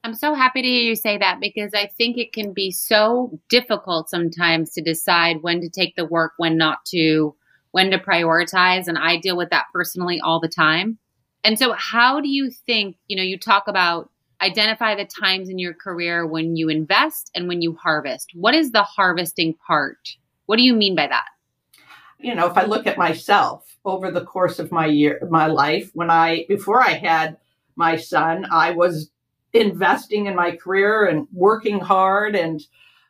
I'm 0.02 0.14
so 0.14 0.32
happy 0.32 0.62
to 0.62 0.68
hear 0.68 0.82
you 0.82 0.96
say 0.96 1.18
that 1.18 1.40
because 1.40 1.74
I 1.74 1.86
think 1.86 2.16
it 2.16 2.32
can 2.32 2.54
be 2.54 2.70
so 2.70 3.38
difficult 3.50 4.08
sometimes 4.08 4.70
to 4.72 4.80
decide 4.80 5.42
when 5.42 5.60
to 5.60 5.68
take 5.68 5.94
the 5.96 6.06
work, 6.06 6.32
when 6.38 6.56
not 6.56 6.86
to, 6.86 7.34
when 7.72 7.90
to 7.90 7.98
prioritize. 7.98 8.88
And 8.88 8.96
I 8.96 9.18
deal 9.18 9.36
with 9.36 9.50
that 9.50 9.66
personally 9.74 10.18
all 10.20 10.40
the 10.40 10.48
time. 10.48 10.98
And 11.44 11.58
so, 11.58 11.74
how 11.74 12.20
do 12.20 12.28
you 12.28 12.50
think, 12.50 12.96
you 13.08 13.16
know, 13.16 13.22
you 13.22 13.38
talk 13.38 13.64
about 13.66 14.10
identify 14.40 14.94
the 14.94 15.04
times 15.04 15.48
in 15.48 15.58
your 15.58 15.74
career 15.74 16.26
when 16.26 16.56
you 16.56 16.68
invest 16.68 17.30
and 17.34 17.48
when 17.48 17.62
you 17.62 17.74
harvest. 17.74 18.30
What 18.34 18.54
is 18.54 18.72
the 18.72 18.82
harvesting 18.82 19.54
part? 19.66 20.16
What 20.46 20.56
do 20.56 20.62
you 20.62 20.74
mean 20.74 20.94
by 20.94 21.06
that? 21.06 21.26
You 22.18 22.34
know, 22.34 22.46
if 22.46 22.56
I 22.56 22.64
look 22.64 22.86
at 22.86 22.98
myself 22.98 23.76
over 23.84 24.10
the 24.10 24.24
course 24.24 24.58
of 24.58 24.72
my 24.72 24.86
year, 24.86 25.20
my 25.30 25.46
life, 25.46 25.90
when 25.94 26.10
I, 26.10 26.44
before 26.48 26.82
I 26.82 26.92
had 26.92 27.38
my 27.76 27.96
son, 27.96 28.46
I 28.50 28.72
was 28.72 29.10
investing 29.52 30.26
in 30.26 30.34
my 30.34 30.56
career 30.56 31.06
and 31.06 31.26
working 31.32 31.80
hard 31.80 32.36
and 32.36 32.60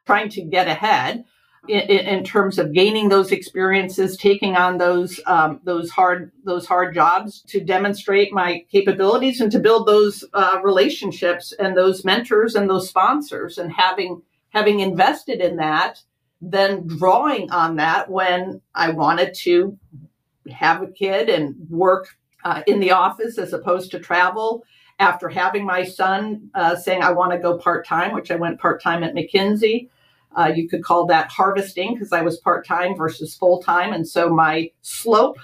trying 0.06 0.28
to 0.30 0.42
get 0.42 0.68
ahead 0.68 1.24
in, 1.68 1.80
in, 1.80 2.24
terms 2.24 2.58
of 2.58 2.72
gaining 2.72 3.08
those 3.08 3.32
experiences, 3.32 4.16
taking 4.16 4.56
on 4.56 4.78
those 4.78 5.20
um, 5.26 5.60
those 5.64 5.90
hard 5.90 6.32
those 6.44 6.66
hard 6.66 6.94
jobs 6.94 7.42
to 7.48 7.60
demonstrate 7.60 8.32
my 8.32 8.64
capabilities 8.72 9.40
and 9.40 9.52
to 9.52 9.58
build 9.58 9.86
those 9.86 10.24
uh, 10.32 10.58
relationships 10.62 11.52
and 11.58 11.76
those 11.76 12.04
mentors 12.04 12.54
and 12.54 12.68
those 12.68 12.88
sponsors, 12.88 13.58
and 13.58 13.72
having 13.72 14.22
having 14.50 14.80
invested 14.80 15.40
in 15.40 15.56
that, 15.56 16.02
then 16.40 16.86
drawing 16.86 17.50
on 17.50 17.76
that 17.76 18.10
when 18.10 18.60
I 18.74 18.90
wanted 18.90 19.34
to 19.34 19.78
have 20.50 20.82
a 20.82 20.88
kid 20.88 21.28
and 21.28 21.54
work 21.68 22.16
uh, 22.44 22.62
in 22.66 22.80
the 22.80 22.92
office 22.92 23.38
as 23.38 23.52
opposed 23.52 23.90
to 23.90 24.00
travel. 24.00 24.64
After 24.98 25.30
having 25.30 25.64
my 25.64 25.82
son 25.82 26.50
uh, 26.54 26.76
saying 26.76 27.02
I 27.02 27.12
want 27.12 27.32
to 27.32 27.38
go 27.38 27.56
part 27.56 27.86
time, 27.86 28.12
which 28.12 28.30
I 28.30 28.36
went 28.36 28.60
part 28.60 28.82
time 28.82 29.02
at 29.02 29.14
McKinsey 29.14 29.88
uh, 30.36 30.52
you 30.54 30.68
could 30.68 30.84
call 30.84 31.06
that 31.06 31.30
harvesting 31.30 31.94
because 31.94 32.12
I 32.12 32.22
was 32.22 32.38
part 32.38 32.66
time 32.66 32.96
versus 32.96 33.34
full 33.34 33.62
time, 33.62 33.92
and 33.92 34.08
so 34.08 34.28
my 34.30 34.70
slope, 34.82 35.38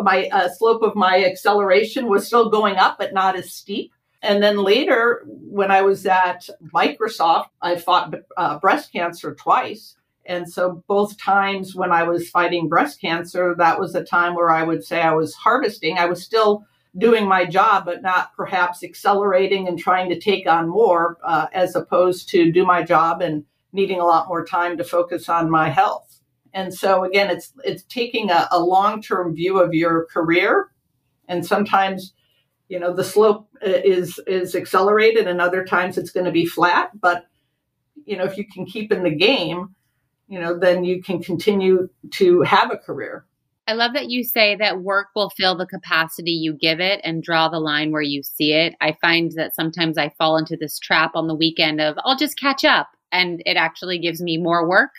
my 0.00 0.28
uh, 0.32 0.48
slope 0.48 0.82
of 0.82 0.94
my 0.94 1.24
acceleration 1.24 2.08
was 2.08 2.26
still 2.26 2.48
going 2.48 2.76
up, 2.76 2.98
but 2.98 3.12
not 3.12 3.36
as 3.36 3.52
steep. 3.52 3.92
And 4.22 4.42
then 4.42 4.58
later, 4.58 5.22
when 5.26 5.70
I 5.70 5.82
was 5.82 6.04
at 6.04 6.48
Microsoft, 6.74 7.46
I 7.62 7.76
fought 7.76 8.14
uh, 8.36 8.58
breast 8.58 8.92
cancer 8.92 9.34
twice. 9.34 9.96
And 10.26 10.50
so, 10.50 10.84
both 10.86 11.18
times 11.18 11.74
when 11.74 11.90
I 11.90 12.02
was 12.02 12.28
fighting 12.28 12.68
breast 12.68 13.00
cancer, 13.00 13.54
that 13.58 13.80
was 13.80 13.94
a 13.94 14.04
time 14.04 14.34
where 14.34 14.50
I 14.50 14.62
would 14.62 14.84
say 14.84 15.00
I 15.00 15.14
was 15.14 15.34
harvesting. 15.34 15.96
I 15.98 16.04
was 16.04 16.22
still 16.22 16.66
doing 16.98 17.26
my 17.26 17.46
job, 17.46 17.84
but 17.84 18.02
not 18.02 18.34
perhaps 18.36 18.82
accelerating 18.84 19.68
and 19.68 19.78
trying 19.78 20.10
to 20.10 20.20
take 20.20 20.46
on 20.46 20.68
more, 20.68 21.18
uh, 21.24 21.46
as 21.52 21.74
opposed 21.74 22.28
to 22.30 22.52
do 22.52 22.66
my 22.66 22.82
job 22.82 23.22
and 23.22 23.44
needing 23.72 24.00
a 24.00 24.04
lot 24.04 24.28
more 24.28 24.44
time 24.44 24.76
to 24.78 24.84
focus 24.84 25.28
on 25.28 25.50
my 25.50 25.68
health. 25.68 26.20
And 26.52 26.74
so 26.74 27.04
again, 27.04 27.30
it's 27.30 27.52
it's 27.64 27.84
taking 27.84 28.30
a, 28.30 28.48
a 28.50 28.60
long-term 28.60 29.34
view 29.34 29.60
of 29.60 29.74
your 29.74 30.06
career. 30.06 30.70
And 31.28 31.46
sometimes, 31.46 32.12
you 32.68 32.80
know, 32.80 32.92
the 32.92 33.04
slope 33.04 33.48
uh, 33.64 33.68
is 33.68 34.18
is 34.26 34.54
accelerated 34.54 35.28
and 35.28 35.40
other 35.40 35.64
times 35.64 35.96
it's 35.96 36.10
going 36.10 36.26
to 36.26 36.32
be 36.32 36.46
flat. 36.46 36.90
But, 37.00 37.26
you 38.04 38.16
know, 38.16 38.24
if 38.24 38.36
you 38.36 38.44
can 38.46 38.66
keep 38.66 38.90
in 38.90 39.04
the 39.04 39.14
game, 39.14 39.74
you 40.26 40.40
know, 40.40 40.58
then 40.58 40.84
you 40.84 41.02
can 41.02 41.22
continue 41.22 41.88
to 42.12 42.42
have 42.42 42.72
a 42.72 42.78
career. 42.78 43.26
I 43.68 43.74
love 43.74 43.92
that 43.92 44.10
you 44.10 44.24
say 44.24 44.56
that 44.56 44.82
work 44.82 45.08
will 45.14 45.30
fill 45.30 45.56
the 45.56 45.66
capacity 45.66 46.32
you 46.32 46.54
give 46.54 46.80
it 46.80 47.00
and 47.04 47.22
draw 47.22 47.48
the 47.48 47.60
line 47.60 47.92
where 47.92 48.02
you 48.02 48.24
see 48.24 48.52
it. 48.52 48.74
I 48.80 48.96
find 49.00 49.30
that 49.36 49.54
sometimes 49.54 49.96
I 49.96 50.08
fall 50.18 50.36
into 50.36 50.56
this 50.56 50.80
trap 50.80 51.12
on 51.14 51.28
the 51.28 51.36
weekend 51.36 51.80
of 51.80 51.96
I'll 52.04 52.16
just 52.16 52.36
catch 52.36 52.64
up 52.64 52.88
and 53.12 53.42
it 53.46 53.56
actually 53.56 53.98
gives 53.98 54.20
me 54.20 54.38
more 54.38 54.68
work. 54.68 54.90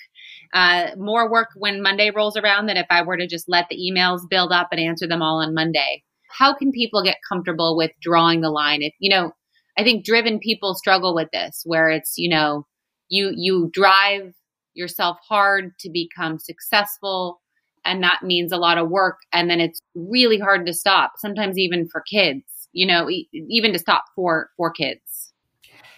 Uh, 0.53 0.87
more 0.97 1.31
work 1.31 1.49
when 1.55 1.81
Monday 1.81 2.11
rolls 2.11 2.35
around 2.35 2.65
than 2.65 2.77
if 2.77 2.87
I 2.89 3.01
were 3.01 3.17
to 3.17 3.27
just 3.27 3.47
let 3.47 3.67
the 3.69 3.77
emails 3.77 4.21
build 4.29 4.51
up 4.51 4.67
and 4.71 4.81
answer 4.81 5.07
them 5.07 5.21
all 5.21 5.41
on 5.41 5.53
Monday. 5.53 6.03
How 6.29 6.53
can 6.53 6.71
people 6.71 7.03
get 7.03 7.17
comfortable 7.27 7.77
with 7.77 7.91
drawing 8.01 8.41
the 8.41 8.49
line? 8.49 8.81
If 8.81 8.93
you 8.99 9.09
know, 9.09 9.31
I 9.77 9.83
think 9.83 10.05
driven 10.05 10.39
people 10.39 10.75
struggle 10.75 11.15
with 11.15 11.29
this, 11.31 11.63
where 11.65 11.89
it's 11.89 12.17
you 12.17 12.29
know, 12.29 12.65
you 13.09 13.33
you 13.35 13.69
drive 13.73 14.33
yourself 14.73 15.17
hard 15.27 15.71
to 15.79 15.89
become 15.89 16.39
successful, 16.39 17.41
and 17.85 18.03
that 18.03 18.23
means 18.23 18.51
a 18.51 18.57
lot 18.57 18.77
of 18.77 18.89
work, 18.89 19.17
and 19.33 19.49
then 19.49 19.59
it's 19.59 19.81
really 19.95 20.39
hard 20.39 20.65
to 20.65 20.73
stop. 20.73 21.13
Sometimes 21.17 21.57
even 21.57 21.87
for 21.87 22.01
kids, 22.01 22.43
you 22.73 22.85
know, 22.85 23.09
even 23.31 23.73
to 23.73 23.79
stop 23.79 24.05
for 24.15 24.49
for 24.57 24.71
kids. 24.71 25.33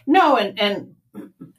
No, 0.05 0.37
and 0.37 0.59
and 0.59 0.95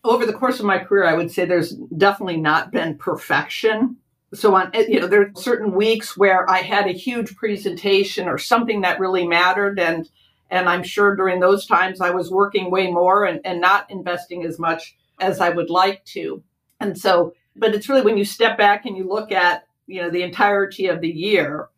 over 0.05 0.27
the 0.27 0.33
course 0.33 0.61
of 0.61 0.67
my 0.67 0.79
career, 0.79 1.05
I 1.05 1.15
would 1.15 1.31
say 1.31 1.45
there's 1.45 1.75
definitely 1.75 2.37
not 2.37 2.71
been 2.71 2.97
perfection. 2.97 3.97
So 4.35 4.55
on, 4.55 4.71
eh, 4.75 4.87
you 4.89 5.01
know, 5.01 5.07
there 5.07 5.23
are 5.23 5.31
certain 5.37 5.73
weeks 5.73 6.17
where 6.17 6.49
I 6.51 6.59
had 6.59 6.87
a 6.87 6.93
huge 6.93 7.37
presentation 7.37 8.29
or 8.29 8.39
something 8.39 8.81
that 8.83 9.01
really 9.01 9.27
mattered, 9.27 9.79
and 9.79 10.09
and 10.51 10.69
I'm 10.69 10.83
sure 10.83 11.17
during 11.17 11.41
those 11.41 11.67
times 11.67 12.01
I 12.01 12.11
was 12.11 12.31
working 12.31 12.71
way 12.71 12.91
more 12.91 13.25
and, 13.25 13.41
and 13.45 13.61
not 13.61 13.91
investing 13.91 14.45
as 14.45 14.59
much 14.59 14.97
as 15.21 15.41
I 15.41 15.51
would 15.51 15.71
like 15.71 16.05
to. 16.07 16.43
And 16.81 16.99
so, 16.99 17.35
but 17.57 17.75
it's 17.75 17.89
really 17.89 18.03
when 18.03 18.19
you 18.19 18.25
step 18.25 18.59
back 18.59 18.85
and 18.85 18.97
you 18.97 19.09
look 19.09 19.33
at, 19.33 19.67
you 19.87 20.03
know, 20.03 20.11
the 20.11 20.23
entirety 20.23 20.87
of 20.87 21.01
the 21.01 21.09
year, 21.09 21.69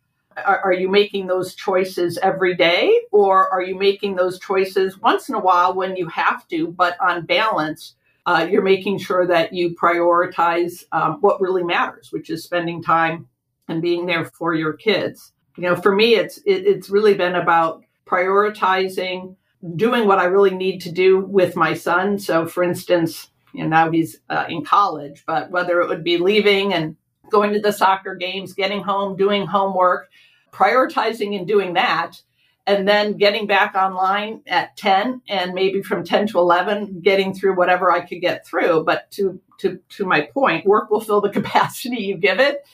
are, 0.45 0.59
are, 0.59 0.73
you 0.73 0.89
making 0.89 1.27
those 1.27 1.55
choices 1.55 2.17
every 2.19 2.55
day 2.55 3.01
or 3.11 3.49
are 3.49 3.61
you 3.61 3.75
making 3.75 4.15
those 4.15 4.39
choices 4.39 4.99
once 4.99 5.29
in 5.29 5.35
a 5.35 5.39
while 5.39 5.73
when 5.73 5.95
you 5.95 6.07
have 6.07 6.47
to, 6.49 6.67
but 6.67 6.99
on 6.99 7.25
balance, 7.25 7.95
uh, 8.25 8.47
you're 8.49 8.61
making 8.61 8.99
sure 8.99 9.25
that 9.25 9.53
you 9.53 9.75
prioritize 9.75 10.83
um, 10.91 11.17
what 11.21 11.41
really 11.41 11.63
matters, 11.63 12.11
which 12.11 12.29
is 12.29 12.43
spending 12.43 12.83
time 12.83 13.27
and 13.67 13.81
being 13.81 14.05
there 14.05 14.25
for 14.25 14.53
your 14.53 14.73
kids. 14.73 15.31
You 15.55 15.63
know, 15.63 15.75
for 15.75 15.95
me, 15.95 16.15
it's 16.15 16.37
it, 16.39 16.67
it's 16.67 16.89
really 16.89 17.13
been 17.13 17.35
about 17.35 17.83
prioritizing 18.05 19.35
doing 19.75 20.07
what 20.07 20.19
I 20.19 20.25
really 20.25 20.55
need 20.55 20.81
to 20.81 20.91
do 20.91 21.19
with 21.19 21.55
my 21.55 21.73
son. 21.73 22.19
So, 22.19 22.45
for 22.45 22.63
instance, 22.63 23.31
now 23.53 23.89
he's 23.91 24.19
uh, 24.29 24.45
in 24.49 24.63
college, 24.63 25.23
but 25.25 25.49
whether 25.49 25.81
it 25.81 25.89
would 25.89 26.03
be 26.03 26.17
leaving 26.17 26.73
and 26.73 26.95
going 27.31 27.53
to 27.53 27.59
the 27.59 27.71
soccer 27.71 28.15
games, 28.15 28.53
getting 28.53 28.83
home, 28.83 29.15
doing 29.15 29.45
homework, 29.45 30.09
prioritizing 30.51 31.37
and 31.37 31.47
doing 31.47 31.73
that, 31.73 32.21
and 32.65 32.87
then 32.87 33.17
getting 33.17 33.47
back 33.47 33.75
online 33.75 34.41
at 34.47 34.75
10 34.75 35.21
and 35.29 35.53
maybe 35.53 35.81
from 35.81 36.03
10 36.03 36.27
to 36.27 36.39
11 36.39 37.01
getting 37.01 37.33
through 37.33 37.55
whatever 37.55 37.91
I 37.91 38.01
could 38.01 38.21
get 38.21 38.45
through. 38.45 38.83
But 38.83 39.09
to 39.11 39.39
to 39.59 39.79
to 39.89 40.05
my 40.05 40.21
point, 40.21 40.65
work 40.65 40.89
will 40.89 41.01
fill 41.01 41.21
the 41.21 41.29
capacity 41.39 41.97
you 42.03 42.17
give 42.17 42.39
it. 42.39 42.65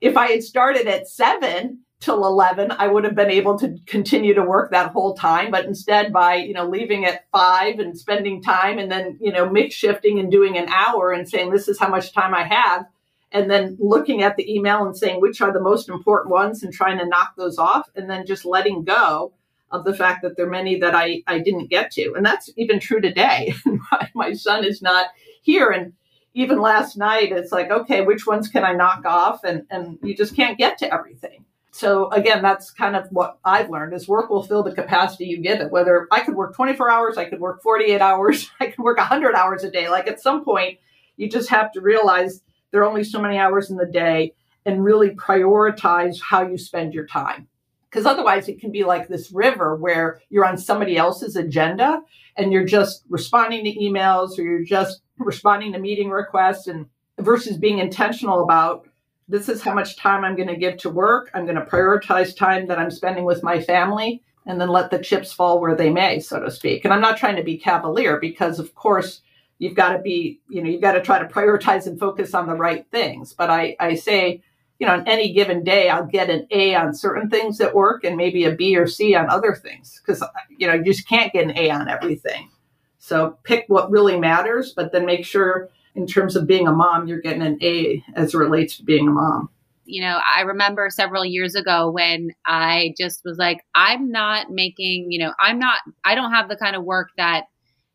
If 0.00 0.16
I 0.16 0.28
had 0.28 0.42
started 0.42 0.86
at 0.86 1.08
7 1.08 1.80
till 2.00 2.24
11 2.24 2.70
i 2.78 2.86
would 2.86 3.02
have 3.02 3.16
been 3.16 3.30
able 3.30 3.58
to 3.58 3.76
continue 3.86 4.32
to 4.32 4.42
work 4.42 4.70
that 4.70 4.92
whole 4.92 5.14
time 5.14 5.50
but 5.50 5.64
instead 5.64 6.12
by 6.12 6.36
you 6.36 6.54
know 6.54 6.68
leaving 6.68 7.04
at 7.04 7.24
5 7.32 7.80
and 7.80 7.98
spending 7.98 8.40
time 8.40 8.78
and 8.78 8.90
then 8.90 9.18
you 9.20 9.32
know 9.32 9.50
mix 9.50 9.74
shifting 9.74 10.20
and 10.20 10.30
doing 10.30 10.56
an 10.56 10.68
hour 10.68 11.10
and 11.10 11.28
saying 11.28 11.50
this 11.50 11.66
is 11.66 11.78
how 11.78 11.88
much 11.88 12.12
time 12.12 12.34
i 12.34 12.44
have 12.44 12.86
and 13.32 13.50
then 13.50 13.76
looking 13.80 14.22
at 14.22 14.36
the 14.36 14.52
email 14.52 14.84
and 14.84 14.96
saying 14.96 15.20
which 15.20 15.40
are 15.40 15.52
the 15.52 15.60
most 15.60 15.88
important 15.88 16.30
ones 16.30 16.62
and 16.62 16.72
trying 16.72 16.98
to 16.98 17.06
knock 17.06 17.34
those 17.36 17.58
off 17.58 17.88
and 17.94 18.08
then 18.08 18.26
just 18.26 18.44
letting 18.44 18.84
go 18.84 19.32
of 19.70 19.84
the 19.84 19.94
fact 19.94 20.22
that 20.22 20.36
there 20.36 20.46
are 20.46 20.50
many 20.50 20.78
that 20.80 20.94
i 20.94 21.22
i 21.26 21.38
didn't 21.38 21.68
get 21.68 21.90
to. 21.92 22.14
And 22.14 22.24
that's 22.24 22.50
even 22.56 22.80
true 22.80 23.00
today. 23.00 23.54
My, 24.14 24.32
son 24.32 24.64
is 24.64 24.80
not 24.80 25.08
here. 25.42 25.70
And 25.70 25.92
even 26.34 26.60
last 26.60 26.96
night 26.96 27.32
it's 27.32 27.52
like 27.52 27.70
okay 27.70 28.02
which 28.02 28.26
ones 28.26 28.48
can 28.48 28.64
i 28.64 28.72
knock 28.72 29.04
off? 29.04 29.44
And 29.44 29.64
and 29.70 29.98
you 30.02 30.16
just 30.16 30.34
can't 30.34 30.58
get 30.58 30.78
to 30.78 30.92
everything. 30.92 31.44
So 31.70 32.10
again, 32.10 32.42
that's 32.42 32.72
kind 32.72 32.96
of 32.96 33.06
what 33.10 33.38
I've 33.44 33.70
learned 33.70 33.94
is 33.94 34.08
work 34.08 34.30
will 34.30 34.42
fill 34.42 34.64
the 34.64 34.74
capacity 34.74 35.26
you 35.26 35.38
give 35.38 35.60
it. 35.60 35.70
Whether 35.70 36.08
I 36.10 36.20
could 36.20 36.34
work 36.34 36.56
24 36.56 36.90
hours, 36.90 37.18
I 37.18 37.26
could 37.26 37.40
work 37.40 37.62
48 37.62 38.00
hours, 38.00 38.50
I 38.60 38.66
could 38.66 38.78
work 38.78 38.96
100 38.96 39.34
hours 39.34 39.62
a 39.64 39.70
day. 39.70 39.88
Like 39.88 40.08
at 40.08 40.20
some 40.20 40.44
point, 40.44 40.78
you 41.16 41.28
just 41.28 41.50
have 41.50 41.70
to 41.72 41.80
realize 41.80 42.42
there 42.70 42.82
are 42.82 42.88
only 42.88 43.04
so 43.04 43.20
many 43.20 43.38
hours 43.38 43.70
in 43.70 43.76
the 43.76 43.86
day 43.86 44.34
and 44.64 44.84
really 44.84 45.10
prioritize 45.10 46.20
how 46.20 46.46
you 46.46 46.58
spend 46.58 46.94
your 46.94 47.06
time. 47.06 47.48
Because 47.88 48.04
otherwise, 48.04 48.48
it 48.48 48.60
can 48.60 48.70
be 48.70 48.84
like 48.84 49.08
this 49.08 49.32
river 49.32 49.74
where 49.74 50.20
you're 50.28 50.44
on 50.44 50.58
somebody 50.58 50.98
else's 50.98 51.36
agenda 51.36 52.02
and 52.36 52.52
you're 52.52 52.66
just 52.66 53.04
responding 53.08 53.64
to 53.64 53.74
emails 53.74 54.38
or 54.38 54.42
you're 54.42 54.64
just 54.64 55.00
responding 55.18 55.72
to 55.72 55.78
meeting 55.78 56.10
requests 56.10 56.66
and 56.66 56.86
versus 57.18 57.56
being 57.56 57.78
intentional 57.78 58.42
about 58.42 58.86
this 59.28 59.48
is 59.48 59.62
how 59.62 59.74
much 59.74 59.96
time 59.96 60.24
I'm 60.24 60.36
going 60.36 60.48
to 60.48 60.56
give 60.56 60.78
to 60.78 60.90
work. 60.90 61.30
I'm 61.34 61.44
going 61.44 61.56
to 61.56 61.64
prioritize 61.64 62.36
time 62.36 62.66
that 62.68 62.78
I'm 62.78 62.90
spending 62.90 63.24
with 63.24 63.42
my 63.42 63.60
family 63.60 64.22
and 64.46 64.60
then 64.60 64.70
let 64.70 64.90
the 64.90 64.98
chips 64.98 65.32
fall 65.32 65.60
where 65.60 65.74
they 65.74 65.90
may, 65.90 66.20
so 66.20 66.40
to 66.40 66.50
speak. 66.50 66.84
And 66.84 66.94
I'm 66.94 67.02
not 67.02 67.18
trying 67.18 67.36
to 67.36 67.42
be 67.42 67.58
cavalier 67.58 68.18
because, 68.18 68.58
of 68.58 68.74
course, 68.74 69.20
you've 69.58 69.74
got 69.74 69.92
to 69.92 69.98
be, 69.98 70.40
you 70.48 70.62
know, 70.62 70.70
you've 70.70 70.80
got 70.80 70.92
to 70.92 71.02
try 71.02 71.18
to 71.18 71.26
prioritize 71.26 71.86
and 71.86 71.98
focus 71.98 72.34
on 72.34 72.46
the 72.46 72.54
right 72.54 72.86
things. 72.90 73.32
But 73.32 73.50
I, 73.50 73.76
I 73.80 73.94
say, 73.96 74.42
you 74.78 74.86
know, 74.86 74.94
on 74.94 75.08
any 75.08 75.32
given 75.32 75.64
day, 75.64 75.88
I'll 75.88 76.06
get 76.06 76.30
an 76.30 76.46
A 76.50 76.74
on 76.76 76.94
certain 76.94 77.28
things 77.28 77.60
at 77.60 77.74
work 77.74 78.04
and 78.04 78.16
maybe 78.16 78.44
a 78.44 78.54
B 78.54 78.76
or 78.76 78.86
C 78.86 79.14
on 79.14 79.28
other 79.28 79.54
things 79.54 80.00
because, 80.00 80.22
you 80.56 80.66
know, 80.66 80.74
you 80.74 80.84
just 80.84 81.08
can't 81.08 81.32
get 81.32 81.44
an 81.44 81.58
A 81.58 81.70
on 81.70 81.88
everything. 81.88 82.50
So 82.98 83.38
pick 83.42 83.64
what 83.68 83.90
really 83.90 84.18
matters, 84.18 84.72
but 84.74 84.92
then 84.92 85.04
make 85.06 85.24
sure 85.24 85.68
in 85.94 86.06
terms 86.06 86.36
of 86.36 86.46
being 86.46 86.68
a 86.68 86.72
mom, 86.72 87.08
you're 87.08 87.20
getting 87.20 87.42
an 87.42 87.58
A 87.60 88.04
as 88.14 88.34
it 88.34 88.38
relates 88.38 88.76
to 88.76 88.84
being 88.84 89.08
a 89.08 89.10
mom. 89.10 89.48
You 89.84 90.02
know, 90.02 90.20
I 90.24 90.42
remember 90.42 90.90
several 90.90 91.24
years 91.24 91.54
ago 91.54 91.90
when 91.90 92.32
I 92.46 92.94
just 92.98 93.22
was 93.24 93.38
like, 93.38 93.64
I'm 93.74 94.12
not 94.12 94.50
making, 94.50 95.10
you 95.10 95.18
know, 95.18 95.32
I'm 95.40 95.58
not, 95.58 95.80
I 96.04 96.14
don't 96.14 96.32
have 96.32 96.48
the 96.48 96.56
kind 96.56 96.76
of 96.76 96.84
work 96.84 97.08
that 97.16 97.46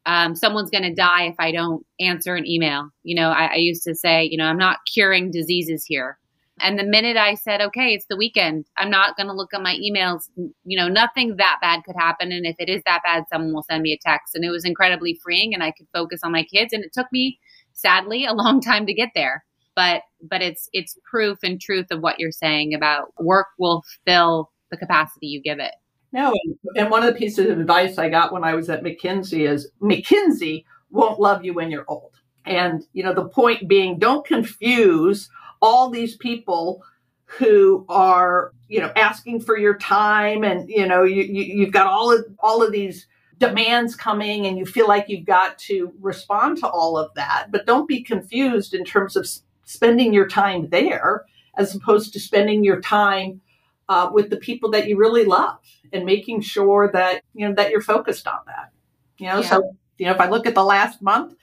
um, 0.06 0.36
someone's 0.36 0.70
going 0.70 0.84
to 0.84 0.94
die 0.94 1.26
if 1.26 1.36
I 1.40 1.52
don't 1.52 1.86
answer 2.00 2.36
an 2.36 2.48
email. 2.48 2.90
You 3.04 3.16
know, 3.16 3.30
I, 3.30 3.46
I 3.46 3.56
used 3.56 3.84
to 3.84 3.96
say, 3.96 4.28
you 4.30 4.38
know, 4.38 4.46
I'm 4.46 4.58
not 4.58 4.80
curing 4.94 5.32
diseases 5.32 5.86
here. 5.88 6.18
And 6.60 6.78
the 6.78 6.84
minute 6.84 7.18
I 7.18 7.34
said, 7.34 7.62
okay, 7.62 7.94
it's 7.94 8.06
the 8.10 8.16
weekend, 8.16 8.66
I'm 8.78 8.92
not 8.92 9.18
going 9.18 9.28
to 9.28 9.34
look 9.34 9.54
at 9.54 9.62
my 9.62 9.76
emails, 9.76 10.30
you 10.64 10.78
know, 10.78 10.88
nothing 10.88 11.38
that 11.38 11.58
bad 11.62 11.84
could 11.84 11.96
happen. 11.98 12.32
And 12.32 12.46
if 12.46 12.56
it 12.60 12.70
is 12.70 12.82
that 12.86 13.02
bad, 13.04 13.24
someone 13.32 13.54
will 13.54 13.64
send 13.64 13.82
me 13.82 13.92
a 13.92 13.98
text. 14.08 14.36
And 14.36 14.46
it 14.46 14.52
was 14.52 14.64
incredibly 14.64 15.20
freeing 15.24 15.54
and 15.54 15.64
I 15.64 15.72
could 15.72 15.88
focus 15.94 16.20
on 16.24 16.32
my 16.32 16.44
kids. 16.44 16.72
And 16.72 16.84
it 16.84 16.94
took 16.94 17.08
me 17.12 17.40
sadly 17.74 18.26
a 18.26 18.34
long 18.34 18.62
time 18.62 18.86
to 18.86 18.94
get 18.94 19.10
there 19.16 19.44
but 19.76 20.04
but 20.22 20.42
it's 20.42 20.70
it's 20.74 20.98
proof 21.10 21.40
and 21.44 21.60
truth 21.60 21.88
of 21.92 22.02
what 22.02 22.20
you're 22.20 22.32
saying 22.32 22.74
about 22.74 23.14
work 23.20 23.48
will 23.58 23.84
fill 24.06 24.52
the 24.72 24.78
capacity 24.78 25.28
you 25.28 25.42
give 25.42 25.60
it 25.60 25.74
no 26.14 26.34
and 26.76 26.90
one 26.90 27.04
of 27.04 27.14
the 27.14 27.20
pieces 27.20 27.50
of 27.50 27.60
advice 27.60 27.98
i 27.98 28.08
got 28.08 28.32
when 28.32 28.44
i 28.44 28.54
was 28.54 28.70
at 28.70 28.84
mckinsey 28.84 29.50
is 29.50 29.70
mckinsey 29.82 30.64
won't 30.90 31.20
love 31.20 31.44
you 31.44 31.54
when 31.54 31.70
you're 31.70 31.86
old 31.88 32.14
and 32.46 32.86
you 32.94 33.04
know 33.04 33.14
the 33.14 33.28
point 33.28 33.68
being 33.68 34.00
don't 34.00 34.26
confuse 34.26 35.30
all 35.62 35.90
these 35.90 36.16
people 36.18 36.82
who 37.26 37.86
are 37.90 38.54
you 38.70 38.80
know 38.80 38.92
asking 38.96 39.42
for 39.42 39.58
your 39.58 39.78
time 39.78 40.44
and 40.44 40.70
you 40.70 40.88
know 40.88 41.04
you, 41.04 41.24
you 41.24 41.44
you've 41.44 41.74
got 41.74 41.88
all 41.88 42.12
of 42.12 42.26
all 42.40 42.64
of 42.64 42.72
these 42.72 43.08
demands 43.40 43.96
coming 43.96 44.46
and 44.46 44.58
you 44.58 44.66
feel 44.66 44.88
like 44.88 45.10
you've 45.10 45.26
got 45.26 45.58
to 45.58 45.92
respond 46.00 46.58
to 46.58 46.68
all 46.68 46.98
of 46.98 47.14
that. 47.16 47.48
But 47.52 47.66
don't 47.66 47.88
be 47.88 48.02
confused 48.02 48.74
in 48.74 48.86
terms 48.86 49.16
of 49.16 49.28
spending 49.66 50.14
your 50.14 50.28
time 50.28 50.70
there 50.70 51.26
as 51.58 51.76
opposed 51.76 52.14
to 52.14 52.20
spending 52.20 52.64
your 52.64 52.82
time 52.82 53.42
uh, 53.90 54.10
with 54.12 54.30
the 54.30 54.38
people 54.38 54.72
that 54.72 54.88
you 54.88 54.98
really 54.98 55.26
love 55.26 55.60
and 55.92 56.06
making 56.06 56.42
sure 56.42 56.90
that 56.94 57.24
you 57.34 57.48
know 57.48 57.54
that 57.56 57.72
you're 57.72 57.82
focused 57.82 58.28
on 58.28 58.40
that. 58.48 58.72
You 59.18 59.28
know, 59.28 59.40
yeah. 59.40 59.50
so 59.50 59.76
you 59.98 60.06
know 60.06 60.14
if 60.14 60.20
I 60.20 60.30
look 60.30 60.46
at 60.46 60.56
the 60.56 60.64
last 60.64 61.02
month, 61.02 61.36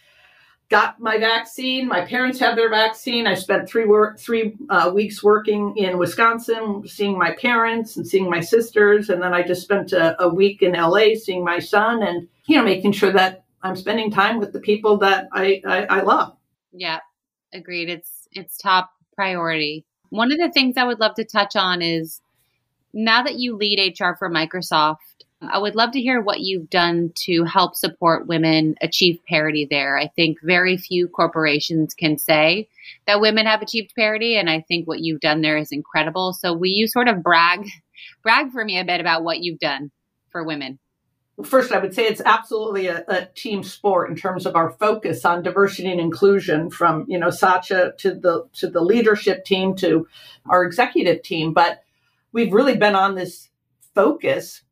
got 0.71 1.01
my 1.01 1.19
vaccine. 1.19 1.87
My 1.87 2.05
parents 2.05 2.39
have 2.39 2.57
their 2.57 2.71
vaccine. 2.71 3.27
I 3.27 3.35
spent 3.35 3.69
three 3.69 3.85
work 3.85 4.19
three 4.19 4.57
uh, 4.71 4.91
weeks 4.95 5.23
working 5.23 5.77
in 5.77 5.99
Wisconsin, 5.99 6.87
seeing 6.87 7.19
my 7.19 7.33
parents 7.33 7.97
and 7.97 8.07
seeing 8.07 8.31
my 8.31 8.41
sisters, 8.41 9.11
and 9.11 9.23
then 9.23 9.35
I 9.35 9.43
just 9.43 9.63
spent 9.63 9.93
a, 9.93 10.21
a, 10.23 10.29
week 10.29 10.63
in 10.63 10.73
LA 10.73 11.15
seeing 11.15 11.45
my 11.45 11.59
son, 11.59 12.03
and 12.03 12.29
you 12.47 12.57
know, 12.57 12.65
making 12.65 12.93
sure 12.93 13.13
that 13.13 13.45
I'm 13.63 13.77
spending 13.77 14.11
time 14.11 14.39
with 14.39 14.53
the 14.53 14.61
people 14.61 14.97
that 14.99 15.29
I, 15.33 15.61
I, 15.67 15.85
I 15.85 16.01
love. 16.01 16.37
Yeah, 16.73 17.01
agreed. 17.53 17.91
It's 17.91 18.29
it's 18.33 18.57
top 18.57 18.91
priority. 19.15 19.85
One 20.11 20.33
of 20.33 20.39
the 20.39 20.51
things 20.51 20.77
I 20.77 20.85
would 20.85 21.01
love 21.01 21.15
to 21.17 21.25
touch 21.25 21.57
on 21.57 21.83
is 21.83 22.21
now 22.93 23.23
that 23.23 23.37
you 23.37 23.57
lead 23.57 23.99
HR 23.99 24.15
for 24.19 24.31
Microsoft 24.31 24.97
I 25.43 25.59
would 25.59 25.75
love 25.75 25.93
to 25.93 26.01
hear 26.01 26.21
what 26.21 26.41
you've 26.41 26.69
done 26.69 27.13
to 27.25 27.45
help 27.45 27.75
support 27.75 28.27
women 28.27 28.75
achieve 28.83 29.21
parity 29.27 29.67
there. 29.69 29.97
I 29.97 30.09
think 30.09 30.39
very 30.43 30.77
few 30.77 31.09
corporations 31.09 31.95
can 31.95 32.19
say 32.19 32.69
that 33.07 33.23
women 33.23 33.47
have 33.47 33.63
achieved 33.63 33.95
parity, 33.97 34.37
and 34.37 34.51
I 34.51 34.61
think 34.61 34.87
what 34.87 35.01
you've 35.01 35.21
done 35.21 35.41
there 35.41 35.57
is 35.57 35.73
incredible. 35.73 36.35
So, 36.35 36.53
will 36.53 36.69
you 36.69 36.87
sort 36.87 37.09
of 37.09 37.23
brag, 37.23 37.71
brag 38.23 38.53
for 38.53 38.65
me 38.65 38.79
a 38.79 38.85
bit 38.85 39.01
about 39.01 39.25
what 39.25 39.41
you've 39.41 39.59
done 39.59 39.91
for 40.31 40.45
women? 40.45 40.79
First, 41.43 41.73
I 41.73 41.79
would 41.79 41.95
say 41.95 42.07
it's 42.07 42.21
absolutely 42.27 42.89
a, 42.89 43.03
a, 43.09 43.25
team 43.35 43.63
sport 43.63 44.11
in 44.11 44.17
terms 44.17 44.45
of 44.45 44.57
our 44.57 44.73
focus 44.73 45.25
on 45.25 45.43
diversity 45.43 45.91
and 45.91 45.99
inclusion, 45.99 46.69
from 46.69 47.07
you 47.09 47.19
know 47.19 47.31
Satya 47.31 47.95
to 47.99 48.15
the 48.15 48.45
to 48.55 48.69
the 48.69 48.83
leadership 48.83 49.47
team 49.47 49.75
to 49.77 50.07
our 50.51 50.65
executive 50.65 51.23
team. 51.23 51.55
But 51.55 51.83
we've 52.33 52.53
really 52.53 52.77
been 52.77 52.95
on 52.95 53.15
this 53.15 53.49
focus 53.95 54.63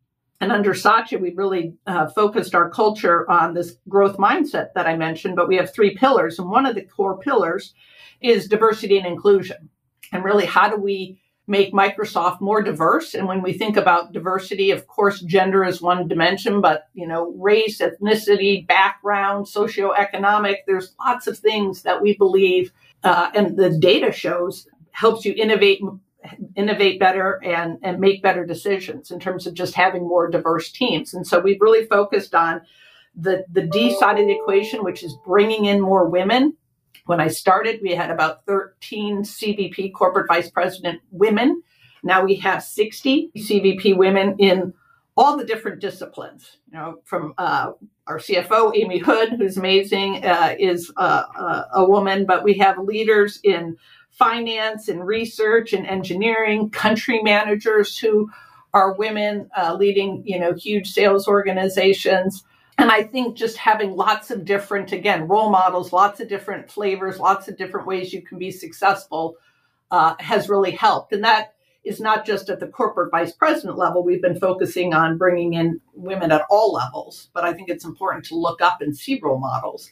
and 0.41 0.53
under 0.53 0.73
Satya, 0.73 1.19
we've 1.19 1.37
really 1.37 1.75
uh, 1.87 2.07
focused 2.09 2.55
our 2.55 2.71
culture 2.71 3.29
on 3.29 3.55
this 3.55 3.77
growth 3.89 4.19
mindset 4.19 4.73
that 4.75 4.87
I 4.87 4.97
mentioned, 4.97 5.35
but 5.35 5.49
we 5.49 5.57
have 5.57 5.73
three 5.73 5.97
pillars. 5.97 6.39
And 6.39 6.49
one 6.49 6.65
of 6.65 6.77
the 6.77 6.83
core 6.83 7.19
pillars 7.19 7.75
is 8.21 8.47
diversity 8.47 8.99
and 8.99 9.07
inclusion. 9.07 9.69
And 10.13 10.25
really, 10.25 10.47
how 10.47 10.69
do 10.69 10.77
we 10.77 11.21
make 11.49 11.73
Microsoft 11.73 12.41
more 12.41 12.63
diverse? 12.63 13.15
And 13.15 13.27
when 13.27 13.43
we 13.43 13.53
think 13.53 13.77
about 13.77 14.13
diversity, 14.13 14.71
of 14.71 14.87
course, 14.87 15.21
gender 15.23 15.65
is 15.65 15.83
one 15.83 16.07
dimension, 16.07 16.61
but, 16.61 16.89
you 16.95 17.07
know, 17.07 17.33
race, 17.37 17.81
ethnicity, 17.81 18.67
background, 18.67 19.47
socioeconomic, 19.47 20.59
there's 20.67 20.95
lots 21.01 21.27
of 21.27 21.39
things 21.39 21.83
that 21.83 22.01
we 22.01 22.17
believe, 22.17 22.71
uh, 23.03 23.31
and 23.35 23.57
the 23.57 23.77
data 23.77 24.13
shows 24.13 24.69
helps 24.93 25.25
you 25.25 25.33
innovate 25.37 25.81
innovate 26.57 26.99
better 27.01 27.41
and, 27.45 27.79
and 27.83 28.01
make 28.01 28.23
better 28.23 28.45
decisions 28.45 29.11
in 29.11 29.21
terms 29.21 29.47
of 29.47 29.55
just 29.55 29.75
having 29.75 30.03
more 30.03 30.29
diverse 30.29 30.71
teams. 30.71 31.15
And 31.15 31.27
so 31.27 31.41
we've 31.41 31.61
really 31.61 31.87
focused 31.87 32.35
on 32.35 32.61
the, 33.15 33.45
the 33.51 33.63
D 33.63 33.97
side 33.97 34.19
of 34.19 34.27
the 34.27 34.33
equation, 34.33 34.85
which 34.85 35.03
is 35.03 35.17
bringing 35.25 35.65
in 35.65 35.81
more 35.81 36.09
women. 36.09 36.57
When 37.07 37.21
I 37.21 37.29
started, 37.29 37.81
we 37.83 37.95
had 37.95 38.11
about 38.11 38.45
13 38.47 39.23
CVP 39.23 39.93
corporate 39.95 40.29
vice 40.29 40.51
president 40.51 41.01
women. 41.11 41.63
Now 42.03 42.25
we 42.25 42.37
have 42.37 42.63
60 42.63 43.31
CVP 43.37 43.97
women 43.97 44.37
in 44.39 44.73
all 45.17 45.37
the 45.37 45.45
different 45.45 45.81
disciplines. 45.81 46.59
You 46.71 46.79
know, 46.79 47.01
from 47.05 47.35
uh, 47.39 47.73
our 48.07 48.19
CFO 48.19 48.77
Amy 48.77 48.99
Hood, 48.99 49.31
who's 49.37 49.57
amazing, 49.57 50.25
uh, 50.25 50.55
is 50.59 50.93
uh, 50.97 51.25
uh, 51.37 51.63
a 51.75 51.85
woman, 51.85 52.25
but 52.25 52.45
we 52.45 52.55
have 52.59 52.79
leaders 52.79 53.41
in 53.43 53.77
finance 54.19 54.89
and 54.89 55.07
research 55.07 55.73
and 55.73 55.87
engineering, 55.87 56.71
country 56.71 57.23
managers 57.23 57.97
who 57.97 58.31
are 58.75 58.95
women 58.95 59.49
uh, 59.57 59.75
leading, 59.75 60.23
you 60.27 60.39
know, 60.39 60.53
huge 60.53 60.91
sales 60.91 61.29
organizations. 61.29 62.45
And 62.77 62.91
I 62.91 63.03
think 63.03 63.37
just 63.37 63.57
having 63.57 63.97
lots 63.97 64.31
of 64.31 64.45
different, 64.45 64.93
again, 64.93 65.27
role 65.27 65.51
models, 65.51 65.93
lots 65.93 66.21
of 66.21 66.29
different 66.29 66.71
flavors, 66.71 67.19
lots 67.19 67.49
of 67.49 67.57
different 67.57 67.87
ways 67.87 68.13
you 68.13 68.23
can 68.23 68.39
be 68.39 68.51
successful 68.51 69.37
uh, 69.91 70.15
has 70.19 70.49
really 70.49 70.73
helped. 70.73 71.13
And 71.13 71.25
that 71.25 71.55
is 71.85 72.01
not 72.01 72.27
just 72.27 72.51
at 72.51 72.61
the 72.61 72.67
corporate 72.67 73.11
vice 73.11 73.33
president 73.33 73.79
level. 73.79 74.05
We've 74.05 74.23
been 74.23 74.39
focusing 74.39 74.95
on 74.95 75.17
bringing 75.17 75.55
in 75.55 75.81
women 75.95 76.31
at 76.31 76.45
all 76.51 76.73
levels, 76.73 77.31
but 77.33 77.45
I 77.45 77.53
think 77.53 77.69
it's 77.69 77.85
important 77.85 78.27
to 78.27 78.37
look 78.37 78.61
up 78.61 78.81
and 78.81 78.97
see 78.97 79.19
role 79.23 79.39
models. 79.39 79.91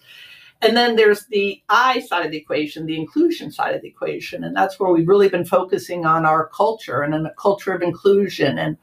And 0.62 0.76
then 0.76 0.96
there's 0.96 1.26
the 1.26 1.62
I 1.68 2.00
side 2.00 2.24
of 2.24 2.32
the 2.32 2.38
equation, 2.38 2.86
the 2.86 2.96
inclusion 2.96 3.50
side 3.50 3.74
of 3.74 3.82
the 3.82 3.88
equation. 3.88 4.44
And 4.44 4.56
that's 4.56 4.80
where 4.80 4.90
we've 4.90 5.08
really 5.08 5.28
been 5.28 5.44
focusing 5.44 6.06
on 6.06 6.24
our 6.24 6.48
culture 6.48 7.02
and 7.02 7.14
a 7.14 7.34
culture 7.38 7.72
of 7.72 7.82
inclusion 7.82 8.58
and 8.58 8.76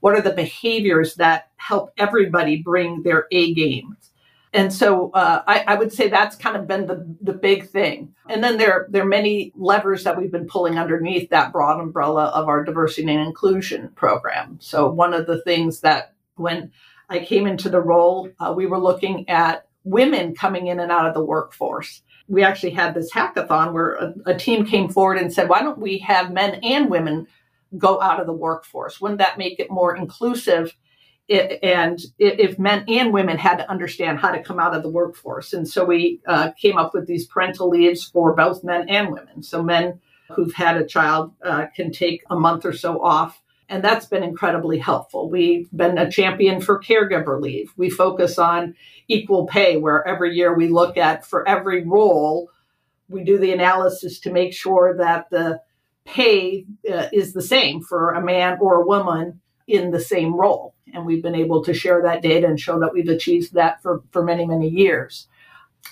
what 0.00 0.14
are 0.14 0.20
the 0.20 0.32
behaviors 0.34 1.14
that 1.14 1.48
help 1.56 1.90
everybody 1.96 2.56
bring 2.56 3.02
their 3.02 3.26
A 3.30 3.54
games 3.54 4.10
and 4.54 4.72
so 4.72 5.10
uh, 5.10 5.42
I, 5.48 5.64
I, 5.66 5.74
would 5.74 5.92
say 5.92 6.08
that's 6.08 6.36
kind 6.36 6.56
of 6.56 6.68
been 6.68 6.86
the, 6.86 7.04
the 7.20 7.32
big 7.32 7.68
thing. 7.68 8.14
And 8.28 8.42
then 8.42 8.56
there, 8.56 8.86
there 8.88 9.02
are 9.02 9.06
many 9.06 9.52
levers 9.56 10.04
that 10.04 10.16
we've 10.16 10.30
been 10.30 10.46
pulling 10.46 10.78
underneath 10.78 11.28
that 11.30 11.52
broad 11.52 11.80
umbrella 11.80 12.26
of 12.26 12.46
our 12.46 12.62
diversity 12.62 13.12
and 13.12 13.26
inclusion 13.26 13.88
program. 13.96 14.58
So 14.60 14.88
one 14.88 15.12
of 15.12 15.26
the 15.26 15.42
things 15.42 15.80
that 15.80 16.14
when 16.36 16.70
I 17.08 17.18
came 17.18 17.48
into 17.48 17.68
the 17.68 17.80
role, 17.80 18.30
uh, 18.38 18.54
we 18.56 18.66
were 18.66 18.78
looking 18.78 19.28
at 19.28 19.66
women 19.84 20.34
coming 20.34 20.66
in 20.66 20.80
and 20.80 20.90
out 20.90 21.06
of 21.06 21.14
the 21.14 21.24
workforce. 21.24 22.02
We 22.26 22.42
actually 22.42 22.70
had 22.70 22.94
this 22.94 23.12
hackathon 23.12 23.72
where 23.72 23.94
a, 23.94 24.14
a 24.26 24.34
team 24.34 24.64
came 24.64 24.88
forward 24.88 25.18
and 25.18 25.32
said, 25.32 25.48
why 25.48 25.60
don't 25.60 25.78
we 25.78 25.98
have 25.98 26.32
men 26.32 26.54
and 26.62 26.90
women 26.90 27.26
go 27.76 28.00
out 28.00 28.20
of 28.20 28.26
the 28.26 28.32
workforce? 28.32 29.00
Wouldn't 29.00 29.18
that 29.18 29.38
make 29.38 29.60
it 29.60 29.70
more 29.70 29.94
inclusive 29.94 30.74
it, 31.28 31.58
and 31.62 31.98
if 32.18 32.58
men 32.58 32.84
and 32.88 33.12
women 33.12 33.38
had 33.38 33.56
to 33.56 33.70
understand 33.70 34.18
how 34.18 34.30
to 34.30 34.42
come 34.42 34.60
out 34.60 34.74
of 34.74 34.82
the 34.82 34.90
workforce. 34.90 35.52
And 35.52 35.66
so 35.66 35.84
we 35.84 36.20
uh, 36.26 36.50
came 36.52 36.76
up 36.76 36.92
with 36.92 37.06
these 37.06 37.26
parental 37.26 37.68
leaves 37.70 38.04
for 38.04 38.34
both 38.34 38.62
men 38.62 38.88
and 38.88 39.10
women. 39.10 39.42
So 39.42 39.62
men 39.62 40.00
who've 40.34 40.52
had 40.52 40.76
a 40.76 40.86
child 40.86 41.32
uh, 41.44 41.66
can 41.74 41.92
take 41.92 42.22
a 42.30 42.38
month 42.38 42.64
or 42.64 42.72
so 42.72 43.02
off. 43.02 43.40
And 43.68 43.82
that's 43.82 44.06
been 44.06 44.22
incredibly 44.22 44.78
helpful. 44.78 45.30
We've 45.30 45.68
been 45.70 45.96
a 45.96 46.10
champion 46.10 46.60
for 46.60 46.82
caregiver 46.82 47.40
leave. 47.40 47.72
We 47.76 47.88
focus 47.88 48.38
on 48.38 48.74
equal 49.08 49.46
pay, 49.46 49.76
where 49.78 50.06
every 50.06 50.34
year 50.36 50.54
we 50.54 50.68
look 50.68 50.96
at 50.96 51.24
for 51.26 51.48
every 51.48 51.82
role, 51.84 52.50
we 53.08 53.24
do 53.24 53.38
the 53.38 53.52
analysis 53.52 54.18
to 54.20 54.32
make 54.32 54.52
sure 54.52 54.96
that 54.96 55.30
the 55.30 55.60
pay 56.04 56.66
uh, 56.90 57.08
is 57.12 57.32
the 57.32 57.42
same 57.42 57.80
for 57.80 58.10
a 58.10 58.22
man 58.22 58.58
or 58.60 58.82
a 58.82 58.86
woman 58.86 59.40
in 59.66 59.90
the 59.90 60.00
same 60.00 60.34
role. 60.34 60.74
And 60.92 61.06
we've 61.06 61.22
been 61.22 61.34
able 61.34 61.64
to 61.64 61.74
share 61.74 62.02
that 62.02 62.22
data 62.22 62.46
and 62.46 62.60
show 62.60 62.78
that 62.80 62.92
we've 62.92 63.08
achieved 63.08 63.54
that 63.54 63.82
for, 63.82 64.02
for 64.10 64.22
many, 64.22 64.46
many 64.46 64.68
years. 64.68 65.26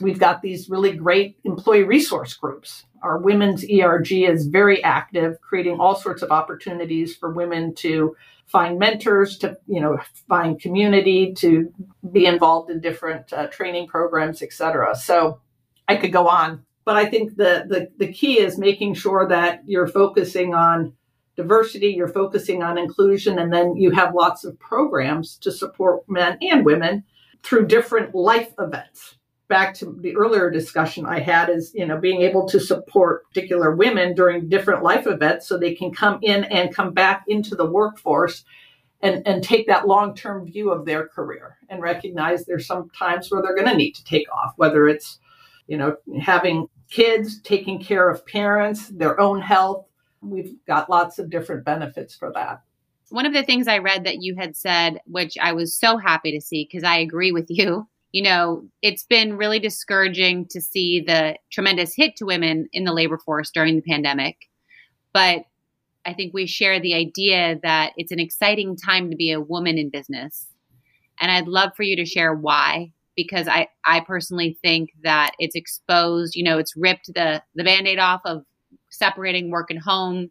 We've 0.01 0.19
got 0.19 0.43
these 0.43 0.69
really 0.69 0.93
great 0.93 1.39
employee 1.45 1.85
resource 1.85 2.35
groups. 2.35 2.85
Our 3.03 3.19
women's 3.19 3.65
ERG 3.65 4.12
is 4.12 4.47
very 4.47 4.83
active, 4.83 5.41
creating 5.41 5.81
all 5.81 5.95
sorts 5.95 6.23
of 6.23 6.31
opportunities 6.31 7.17
for 7.17 7.31
women 7.31 7.75
to 7.77 8.17
find 8.47 8.79
mentors, 8.79 9.38
to 9.38 9.57
you 9.67 9.81
know 9.81 9.99
find 10.29 10.61
community, 10.61 11.33
to 11.35 11.73
be 12.12 12.27
involved 12.27 12.71
in 12.71 12.81
different 12.81 13.33
uh, 13.33 13.49
training 13.49 13.88
programs, 13.88 14.43
etc. 14.43 14.95
So 14.95 15.41
I 15.88 15.97
could 15.97 16.12
go 16.12 16.29
on, 16.29 16.65
but 16.85 16.97
I 16.97 17.07
think 17.07 17.37
the, 17.37 17.65
the 17.69 17.88
the 17.99 18.12
key 18.12 18.38
is 18.38 18.59
making 18.59 18.95
sure 18.95 19.27
that 19.29 19.62
you're 19.67 19.88
focusing 19.88 20.55
on 20.55 20.95
diversity, 21.37 21.88
you're 21.88 22.09
focusing 22.09 22.62
on 22.62 22.79
inclusion, 22.79 23.38
and 23.38 23.53
then 23.53 23.77
you 23.77 23.91
have 23.91 24.15
lots 24.15 24.45
of 24.45 24.59
programs 24.59 25.37
to 25.38 25.51
support 25.51 26.09
men 26.09 26.38
and 26.41 26.65
women 26.65 27.05
through 27.43 27.67
different 27.67 28.15
life 28.15 28.53
events. 28.59 29.17
Back 29.53 29.75
to 29.75 29.95
the 30.01 30.17
earlier 30.17 30.51
discussion 30.51 31.05
I 31.05 31.21
had 31.21 31.51
is, 31.51 31.73
you 31.75 31.85
know, 31.85 31.99
being 31.99 32.23
able 32.23 32.49
to 32.49 32.59
support 32.59 33.29
particular 33.29 33.77
women 33.77 34.15
during 34.15 34.49
different 34.49 34.83
life 34.83 35.07
events 35.07 35.47
so 35.47 35.59
they 35.59 35.75
can 35.75 35.93
come 35.93 36.21
in 36.23 36.45
and 36.45 36.75
come 36.75 36.95
back 36.95 37.25
into 37.29 37.55
the 37.55 37.67
workforce 37.67 38.47
and, 39.03 39.27
and 39.27 39.45
take 39.45 39.67
that 39.67 39.87
long 39.87 40.15
term 40.15 40.47
view 40.47 40.71
of 40.71 40.87
their 40.87 41.07
career 41.07 41.59
and 41.69 41.83
recognize 41.83 42.47
there's 42.47 42.67
some 42.67 42.88
times 42.99 43.31
where 43.31 43.43
they're 43.43 43.55
going 43.55 43.69
to 43.69 43.77
need 43.77 43.93
to 43.93 44.05
take 44.05 44.27
off, 44.33 44.55
whether 44.57 44.88
it's, 44.88 45.19
you 45.67 45.77
know, 45.77 45.97
having 46.19 46.67
kids, 46.88 47.38
taking 47.43 47.79
care 47.79 48.09
of 48.09 48.25
parents, 48.25 48.88
their 48.88 49.21
own 49.21 49.43
health, 49.43 49.85
we've 50.23 50.55
got 50.67 50.88
lots 50.88 51.19
of 51.19 51.29
different 51.29 51.62
benefits 51.62 52.15
for 52.15 52.33
that. 52.33 52.62
One 53.11 53.27
of 53.27 53.35
the 53.35 53.43
things 53.43 53.69
I 53.69 53.79
read 53.79 54.05
that 54.05 54.23
you 54.23 54.35
had 54.35 54.57
said, 54.57 55.01
which 55.05 55.37
I 55.38 55.53
was 55.53 55.77
so 55.77 55.99
happy 55.99 56.33
to 56.33 56.41
see 56.41 56.65
because 56.65 56.85
I 56.85 56.97
agree 56.97 57.33
with 57.33 57.49
you, 57.51 57.87
you 58.12 58.22
know, 58.22 58.68
it's 58.83 59.05
been 59.05 59.37
really 59.37 59.59
discouraging 59.59 60.46
to 60.51 60.61
see 60.61 61.01
the 61.01 61.37
tremendous 61.51 61.94
hit 61.96 62.16
to 62.16 62.27
women 62.27 62.68
in 62.72 62.85
the 62.85 62.92
labor 62.92 63.18
force 63.18 63.51
during 63.51 63.77
the 63.77 63.83
pandemic. 63.83 64.37
But 65.12 65.44
I 66.05 66.12
think 66.14 66.35
we 66.35 66.46
share 66.46 66.81
the 66.81 66.94
idea 66.94 67.59
that 67.62 67.92
it's 67.96 68.12
an 68.12 68.20
exciting 68.20 68.77
time 68.77 69.11
to 69.11 69.16
be 69.16 69.31
a 69.31 69.40
woman 69.40 69.79
in 69.79 69.90
business. 69.90 70.46
And 71.20 71.31
I'd 71.31 71.48
love 71.48 71.70
for 71.77 71.83
you 71.85 71.96
to 71.96 72.05
share 72.05 72.35
why 72.35 72.92
because 73.16 73.46
I, 73.46 73.68
I 73.85 74.01
personally 74.01 74.59
think 74.62 74.90
that 75.03 75.33
it's 75.38 75.55
exposed, 75.55 76.35
you 76.35 76.44
know, 76.44 76.59
it's 76.59 76.75
ripped 76.77 77.12
the, 77.14 77.42
the 77.55 77.64
band 77.64 77.87
aid 77.87 77.98
off 77.98 78.22
of 78.25 78.42
separating 78.90 79.51
work 79.51 79.70
and 79.70 79.81
home. 79.81 80.31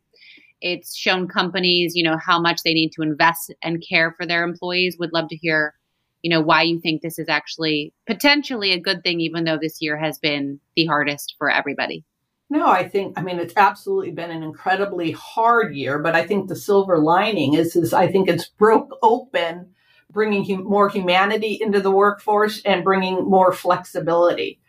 It's 0.62 0.96
shown 0.96 1.28
companies, 1.28 1.94
you 1.96 2.04
know, 2.04 2.17
how 2.24 2.39
much 2.39 2.63
they 2.63 2.74
need 2.74 2.91
to 2.94 3.02
invest 3.02 3.54
and 3.63 3.84
care 3.88 4.13
for 4.17 4.26
their 4.26 4.44
employees. 4.44 4.98
Would 5.00 5.13
love 5.13 5.30
to 5.30 5.36
hear, 5.36 5.74
you 6.22 6.30
know, 6.30 6.42
why 6.42 6.64
you 6.64 6.80
think 6.80 7.02
this 7.02 7.20
is 7.20 7.30
actually 7.30 7.94
potentially 8.06 8.72
a 8.72 8.80
good 8.80 9.04
thing, 9.04 9.22
even 9.22 9.44
though 9.44 9.58
this 9.58 9.82
year 9.82 9.98
has 9.98 10.20
been 10.20 10.60
the 10.76 10.86
hardest 10.86 11.36
for 11.38 11.50
everybody. 11.50 12.04
No, 12.50 12.68
I 12.68 12.88
think 12.88 13.18
I 13.18 13.24
mean 13.24 13.40
it's 13.40 13.56
absolutely 13.56 14.12
been 14.12 14.30
an 14.30 14.44
incredibly 14.44 15.12
hard 15.12 15.74
year, 15.74 16.00
but 16.00 16.16
I 16.16 16.28
think 16.28 16.50
the 16.50 16.56
silver 16.56 16.98
lining 16.98 17.54
is 17.54 17.76
is 17.76 17.94
I 17.94 18.08
think 18.08 18.28
it's 18.28 18.48
broke 18.48 18.98
open, 19.02 19.68
bringing 20.12 20.44
hum- 20.44 20.66
more 20.66 20.90
humanity 20.90 21.58
into 21.62 21.80
the 21.80 21.92
workforce 21.92 22.62
and 22.66 22.84
bringing 22.84 23.24
more 23.24 23.54
flexibility. 23.54 24.60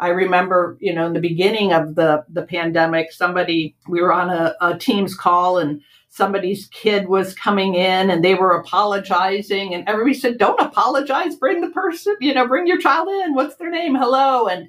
I 0.00 0.08
remember, 0.08 0.76
you 0.80 0.92
know, 0.92 1.06
in 1.06 1.12
the 1.12 1.20
beginning 1.20 1.72
of 1.72 1.96
the, 1.96 2.24
the 2.28 2.42
pandemic, 2.42 3.10
somebody, 3.10 3.74
we 3.88 4.00
were 4.00 4.12
on 4.12 4.30
a, 4.30 4.54
a 4.60 4.78
Teams 4.78 5.14
call 5.14 5.58
and 5.58 5.82
somebody's 6.08 6.66
kid 6.68 7.08
was 7.08 7.34
coming 7.34 7.74
in 7.74 8.10
and 8.10 8.24
they 8.24 8.34
were 8.34 8.52
apologizing 8.52 9.74
and 9.74 9.88
everybody 9.88 10.14
said, 10.14 10.38
don't 10.38 10.60
apologize, 10.60 11.36
bring 11.36 11.60
the 11.60 11.70
person, 11.70 12.16
you 12.20 12.34
know, 12.34 12.46
bring 12.46 12.66
your 12.66 12.78
child 12.78 13.08
in. 13.08 13.34
What's 13.34 13.56
their 13.56 13.70
name? 13.70 13.94
Hello. 13.94 14.48
And 14.48 14.68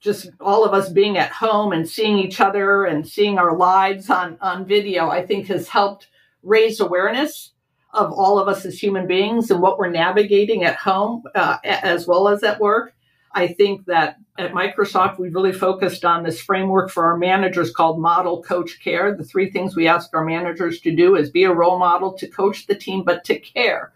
just 0.00 0.30
all 0.40 0.64
of 0.64 0.72
us 0.72 0.88
being 0.88 1.18
at 1.18 1.30
home 1.30 1.72
and 1.72 1.88
seeing 1.88 2.18
each 2.18 2.40
other 2.40 2.84
and 2.84 3.06
seeing 3.06 3.38
our 3.38 3.56
lives 3.56 4.08
on, 4.08 4.38
on 4.40 4.64
video, 4.64 5.08
I 5.08 5.26
think 5.26 5.48
has 5.48 5.68
helped 5.68 6.08
raise 6.42 6.80
awareness 6.80 7.52
of 7.94 8.12
all 8.12 8.38
of 8.38 8.48
us 8.48 8.64
as 8.64 8.80
human 8.80 9.06
beings 9.06 9.50
and 9.50 9.60
what 9.60 9.78
we're 9.78 9.90
navigating 9.90 10.64
at 10.64 10.76
home 10.76 11.24
uh, 11.34 11.56
as 11.64 12.06
well 12.06 12.28
as 12.28 12.42
at 12.44 12.60
work. 12.60 12.94
I 13.32 13.48
think 13.48 13.86
that 13.86 14.16
at 14.38 14.52
Microsoft, 14.52 15.18
we've 15.18 15.34
really 15.34 15.52
focused 15.52 16.04
on 16.04 16.22
this 16.22 16.40
framework 16.40 16.90
for 16.90 17.04
our 17.04 17.16
managers 17.16 17.70
called 17.70 18.00
Model 18.00 18.42
Coach 18.42 18.80
Care. 18.82 19.14
The 19.14 19.24
three 19.24 19.50
things 19.50 19.76
we 19.76 19.86
ask 19.86 20.10
our 20.14 20.24
managers 20.24 20.80
to 20.80 20.94
do 20.94 21.16
is 21.16 21.30
be 21.30 21.44
a 21.44 21.52
role 21.52 21.78
model, 21.78 22.12
to 22.14 22.26
coach 22.26 22.66
the 22.66 22.74
team, 22.74 23.02
but 23.04 23.24
to 23.24 23.38
care. 23.38 23.92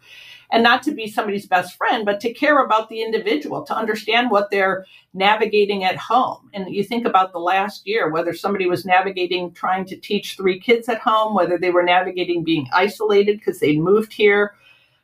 And 0.51 0.63
not 0.63 0.83
to 0.83 0.93
be 0.93 1.09
somebody's 1.09 1.47
best 1.47 1.79
friend, 1.79 2.05
but 2.05 2.21
to 2.21 2.35
care 2.35 2.63
about 2.63 2.91
the 2.91 3.01
individual, 3.01 3.63
to 3.65 3.75
understand 3.75 4.31
what 4.31 4.51
they're 4.51 4.85
navigating 5.15 5.83
at 5.83 5.97
home. 5.97 6.51
And 6.53 6.69
you 6.69 6.85
think 6.85 7.07
about 7.07 7.33
the 7.33 7.39
last 7.39 7.87
year, 7.87 8.11
whether 8.11 8.35
somebody 8.35 8.67
was 8.67 8.85
navigating 8.85 9.53
trying 9.53 9.87
to 9.87 9.97
teach 9.97 10.37
three 10.37 10.61
kids 10.61 10.91
at 10.91 11.01
home, 11.01 11.35
whether 11.35 11.57
they 11.57 11.71
were 11.71 11.83
navigating 11.83 12.45
being 12.45 12.69
isolated 12.75 13.39
because 13.39 13.61
they 13.61 13.79
moved 13.79 14.13
here, 14.13 14.55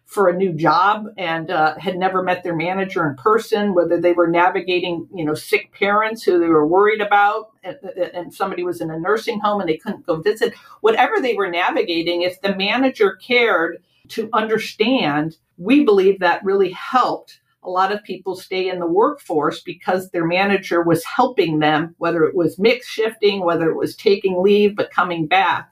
for 0.09 0.31
a 0.31 0.37
new 0.37 0.55
job 0.55 1.07
and 1.19 1.51
uh, 1.51 1.77
had 1.77 1.99
never 1.99 2.23
met 2.23 2.43
their 2.43 2.57
manager 2.57 3.07
in 3.07 3.15
person, 3.15 3.75
whether 3.75 4.01
they 4.01 4.15
were 4.15 4.27
navigating, 4.27 5.07
you 5.15 5.23
know, 5.23 5.35
sick 5.35 5.71
parents 5.73 6.23
who 6.23 6.41
they 6.41 6.47
were 6.47 6.67
worried 6.67 7.03
about, 7.03 7.51
and, 7.63 7.77
and, 8.15 8.33
somebody 8.33 8.65
was 8.65 8.81
in 8.81 8.91
a 8.91 8.99
nursing 8.99 9.39
home 9.39 9.61
and 9.61 9.69
they 9.69 9.77
couldn't 9.77 10.07
go 10.07 10.17
visit, 10.17 10.55
whatever 10.81 11.21
they 11.21 11.35
were 11.35 11.51
navigating, 11.51 12.23
if 12.23 12.41
the 12.41 12.57
manager 12.57 13.17
cared 13.17 13.83
to 14.09 14.31
understand, 14.33 15.37
we 15.59 15.85
believe 15.85 16.19
that 16.21 16.43
really 16.43 16.71
helped 16.71 17.41
a 17.63 17.69
lot 17.69 17.93
of 17.93 18.03
people 18.03 18.35
stay 18.35 18.71
in 18.71 18.79
the 18.79 18.87
workforce 18.87 19.61
because 19.61 20.09
their 20.09 20.27
manager 20.27 20.83
was 20.83 21.05
helping 21.05 21.59
them, 21.59 21.95
whether 21.99 22.25
it 22.25 22.35
was 22.35 22.59
mix 22.59 22.89
shifting, 22.89 23.45
whether 23.45 23.69
it 23.69 23.77
was 23.77 23.95
taking 23.95 24.43
leave, 24.43 24.75
but 24.75 24.91
coming 24.91 25.27
back 25.27 25.71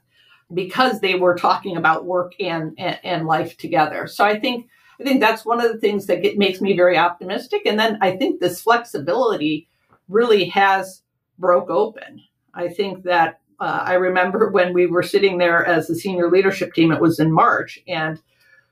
because 0.53 0.99
they 0.99 1.15
were 1.15 1.35
talking 1.35 1.77
about 1.77 2.05
work 2.05 2.33
and, 2.39 2.73
and, 2.77 2.99
and 3.03 3.27
life 3.27 3.57
together. 3.57 4.07
So 4.07 4.23
I 4.25 4.39
think 4.39 4.67
I 4.99 5.03
think 5.03 5.21
that's 5.21 5.45
one 5.45 5.63
of 5.63 5.71
the 5.71 5.77
things 5.77 6.07
that 6.07 6.23
get, 6.23 6.37
makes 6.37 6.59
me 6.59 6.75
very 6.75 6.97
optimistic. 6.97 7.61
And 7.65 7.79
then 7.79 7.99
I 8.01 8.17
think 8.17 8.39
this 8.39 8.61
flexibility 8.61 9.67
really 10.09 10.45
has 10.45 11.03
broke 11.37 11.69
open. 11.69 12.21
I 12.53 12.69
think 12.69 13.03
that 13.03 13.39
uh, 13.59 13.83
I 13.83 13.93
remember 13.93 14.49
when 14.51 14.73
we 14.73 14.87
were 14.87 15.03
sitting 15.03 15.37
there 15.37 15.65
as 15.65 15.87
the 15.87 15.95
senior 15.95 16.31
leadership 16.31 16.73
team, 16.73 16.91
it 16.91 17.01
was 17.01 17.19
in 17.19 17.31
March, 17.31 17.79
and 17.87 18.19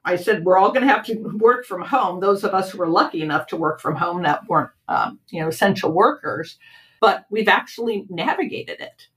I 0.08 0.18
said, 0.18 0.46
we're 0.46 0.58
all 0.58 0.72
going 0.72 0.88
to 0.88 0.94
have 0.94 1.06
to 1.08 1.16
work 1.40 1.66
from 1.66 1.82
home. 1.82 2.20
Those 2.20 2.44
of 2.44 2.54
us 2.54 2.72
who 2.72 2.78
were 2.78 2.88
lucky 2.88 3.22
enough 3.22 3.48
to 3.48 3.58
work 3.58 3.82
from 3.82 3.96
home 3.96 4.22
that 4.24 4.48
weren't, 4.48 4.70
um, 4.88 5.20
you 5.30 5.42
know, 5.42 5.48
essential 5.48 5.92
workers, 5.92 6.58
but 7.02 7.26
we've 7.30 7.48
actually 7.48 8.06
navigated 8.10 8.80
it. 8.80 9.08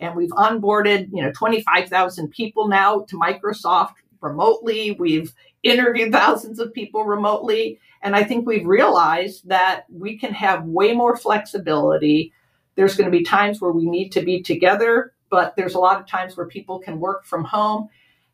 And 0.00 0.16
we've 0.16 0.30
onboarded, 0.30 1.08
you 1.12 1.22
know, 1.22 1.32
25,000 1.32 2.30
people 2.30 2.68
now 2.68 3.04
to 3.08 3.18
Microsoft 3.18 3.94
remotely. 4.20 4.92
We've 4.92 5.32
interviewed 5.62 6.12
thousands 6.12 6.58
of 6.58 6.72
people 6.72 7.04
remotely. 7.04 7.80
And 8.02 8.14
I 8.14 8.24
think 8.24 8.46
we've 8.46 8.66
realized 8.66 9.48
that 9.48 9.84
we 9.90 10.18
can 10.18 10.34
have 10.34 10.64
way 10.64 10.92
more 10.92 11.16
flexibility. 11.16 12.32
There's 12.74 12.96
going 12.96 13.10
to 13.10 13.16
be 13.16 13.24
times 13.24 13.60
where 13.60 13.70
we 13.70 13.86
need 13.86 14.10
to 14.12 14.22
be 14.22 14.42
together, 14.42 15.14
but 15.30 15.56
there's 15.56 15.74
a 15.74 15.80
lot 15.80 16.00
of 16.00 16.06
times 16.06 16.36
where 16.36 16.46
people 16.46 16.80
can 16.80 17.00
work 17.00 17.24
from 17.24 17.44
home. 17.44 17.88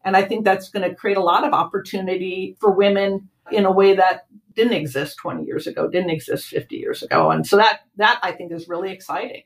And 0.05 0.17
I 0.17 0.23
think 0.23 0.45
that's 0.45 0.71
going 0.71 0.89
to 0.89 0.95
create 0.95 1.19
a 1.19 1.23
lot 1.23 1.47
of 1.47 1.53
opportunity 1.53 2.57
for 2.59 2.73
women 2.73 3.29
in 3.53 3.65
a 3.65 3.71
way 3.71 3.95
that 3.95 4.27
didn't 4.55 4.73
exist 4.73 5.19
20 5.19 5.45
years 5.45 5.67
ago, 5.67 5.89
didn't 5.89 6.11
exist 6.11 6.49
50 6.49 6.77
years 6.77 7.03
ago. 7.03 7.31
And 7.31 7.47
so 7.47 7.57
that 7.57 7.81
that 7.97 8.19
I 8.23 8.33
think 8.33 8.53
is 8.53 8.69
really 8.69 8.91
exciting. 8.91 9.43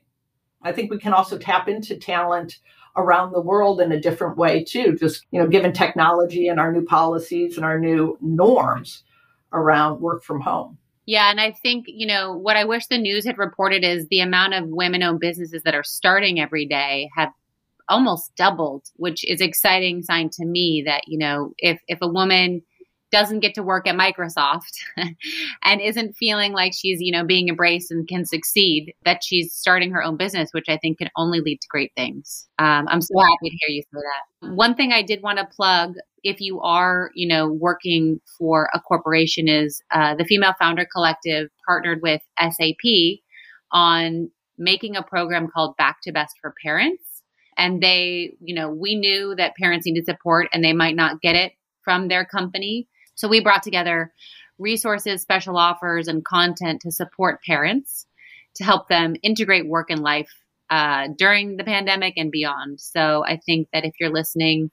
I 0.65 0.71
think 0.71 0.91
we 0.91 0.97
can 0.97 1.13
also 1.13 1.37
tap 1.37 1.69
into 1.69 1.95
talent 1.95 2.59
around 2.97 3.31
the 3.31 3.41
world 3.41 3.79
in 3.79 3.91
a 3.91 3.99
different 3.99 4.37
way 4.37 4.63
too, 4.63 4.97
just 4.99 5.25
you 5.31 5.39
know, 5.39 5.47
given 5.47 5.71
technology 5.71 6.47
and 6.47 6.59
our 6.59 6.71
new 6.71 6.83
policies 6.83 7.55
and 7.55 7.65
our 7.65 7.79
new 7.79 8.17
norms 8.21 9.03
around 9.53 10.01
work 10.01 10.23
from 10.23 10.41
home. 10.41 10.77
Yeah, 11.05 11.29
and 11.29 11.39
I 11.39 11.51
think, 11.51 11.85
you 11.87 12.07
know, 12.07 12.35
what 12.35 12.57
I 12.57 12.63
wish 12.63 12.87
the 12.87 12.97
news 12.97 13.25
had 13.25 13.37
reported 13.37 13.83
is 13.83 14.07
the 14.07 14.21
amount 14.21 14.55
of 14.55 14.67
women 14.67 15.03
owned 15.03 15.19
businesses 15.19 15.61
that 15.63 15.75
are 15.75 15.83
starting 15.83 16.39
every 16.39 16.65
day 16.65 17.09
have 17.15 17.29
almost 17.87 18.35
doubled, 18.35 18.87
which 18.95 19.23
is 19.29 19.39
exciting 19.39 20.01
sign 20.01 20.29
to 20.31 20.45
me 20.45 20.81
that, 20.87 21.03
you 21.05 21.19
know, 21.19 21.53
if 21.59 21.79
if 21.87 21.99
a 22.01 22.07
woman 22.07 22.63
doesn't 23.15 23.39
get 23.39 23.53
to 23.53 23.63
work 23.63 23.87
at 23.87 23.95
Microsoft 23.95 24.73
and 25.63 25.79
isn't 25.79 26.17
feeling 26.17 26.51
like 26.51 26.73
she's, 26.75 26.99
you 26.99 27.13
know, 27.13 27.23
being 27.23 27.47
embraced 27.47 27.89
and 27.89 28.05
can 28.09 28.25
succeed, 28.25 28.93
that 29.05 29.23
she's 29.23 29.53
starting 29.53 29.89
her 29.91 30.03
own 30.03 30.17
business, 30.17 30.49
which 30.51 30.67
I 30.67 30.77
think 30.77 30.97
can 30.97 31.09
only 31.15 31.39
lead 31.39 31.61
to 31.61 31.67
great 31.69 31.93
things. 31.95 32.45
Um, 32.59 32.89
I'm 32.89 32.99
so 32.99 33.17
happy 33.17 33.51
to 33.51 33.57
hear 33.61 33.75
you 33.75 33.83
say 33.83 34.01
that. 34.01 34.53
One 34.53 34.75
thing 34.75 34.91
I 34.91 35.01
did 35.01 35.23
want 35.23 35.39
to 35.39 35.45
plug 35.45 35.93
if 36.25 36.41
you 36.41 36.59
are, 36.59 37.11
you 37.15 37.25
know, 37.25 37.47
working 37.47 38.19
for 38.37 38.69
a 38.73 38.81
corporation 38.81 39.47
is 39.47 39.81
uh, 39.93 40.15
the 40.15 40.25
Female 40.25 40.55
Founder 40.59 40.85
Collective 40.91 41.47
partnered 41.65 42.01
with 42.01 42.21
SAP 42.37 43.21
on 43.71 44.29
making 44.57 44.97
a 44.97 45.03
program 45.03 45.47
called 45.47 45.77
Back 45.77 46.01
to 46.03 46.11
Best 46.11 46.35
for 46.41 46.53
Parents. 46.61 47.01
And 47.57 47.81
they, 47.81 48.33
you 48.41 48.53
know, 48.53 48.69
we 48.69 48.95
knew 48.95 49.35
that 49.35 49.55
parents 49.55 49.85
needed 49.85 50.05
support 50.05 50.47
and 50.51 50.61
they 50.61 50.73
might 50.73 50.97
not 50.97 51.21
get 51.21 51.35
it 51.35 51.53
from 51.81 52.09
their 52.09 52.25
company. 52.25 52.89
So 53.15 53.27
we 53.27 53.41
brought 53.41 53.63
together 53.63 54.13
resources, 54.57 55.21
special 55.21 55.57
offers, 55.57 56.07
and 56.07 56.23
content 56.23 56.81
to 56.81 56.91
support 56.91 57.43
parents 57.43 58.05
to 58.55 58.63
help 58.63 58.87
them 58.87 59.15
integrate 59.21 59.67
work 59.67 59.89
and 59.89 60.01
life 60.01 60.31
uh, 60.69 61.09
during 61.17 61.57
the 61.57 61.63
pandemic 61.63 62.13
and 62.17 62.31
beyond. 62.31 62.79
So 62.79 63.23
I 63.25 63.37
think 63.37 63.67
that 63.73 63.85
if 63.85 63.93
you're 63.99 64.11
listening 64.11 64.71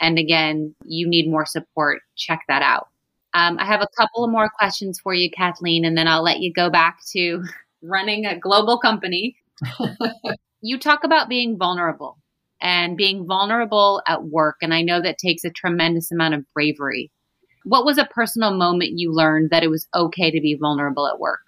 and 0.00 0.18
again, 0.18 0.74
you 0.84 1.08
need 1.08 1.30
more 1.30 1.46
support, 1.46 2.02
check 2.16 2.42
that 2.48 2.62
out. 2.62 2.88
Um, 3.32 3.58
I 3.58 3.64
have 3.64 3.80
a 3.80 3.88
couple 3.96 4.24
of 4.24 4.30
more 4.30 4.48
questions 4.48 5.00
for 5.00 5.12
you, 5.12 5.30
Kathleen, 5.30 5.84
and 5.84 5.96
then 5.96 6.06
I'll 6.06 6.22
let 6.22 6.40
you 6.40 6.52
go 6.52 6.70
back 6.70 6.98
to 7.12 7.42
running 7.82 8.26
a 8.26 8.38
global 8.38 8.78
company. 8.78 9.36
you 10.60 10.78
talk 10.78 11.04
about 11.04 11.28
being 11.28 11.58
vulnerable 11.58 12.18
and 12.60 12.96
being 12.96 13.26
vulnerable 13.26 14.02
at 14.06 14.24
work. 14.24 14.56
And 14.62 14.72
I 14.72 14.82
know 14.82 15.00
that 15.00 15.18
takes 15.18 15.44
a 15.44 15.50
tremendous 15.50 16.10
amount 16.12 16.34
of 16.34 16.44
bravery. 16.54 17.10
What 17.64 17.84
was 17.84 17.98
a 17.98 18.04
personal 18.04 18.54
moment 18.54 18.98
you 18.98 19.12
learned 19.12 19.50
that 19.50 19.62
it 19.62 19.70
was 19.70 19.88
okay 19.94 20.30
to 20.30 20.40
be 20.40 20.54
vulnerable 20.54 21.08
at 21.08 21.18
work? 21.18 21.40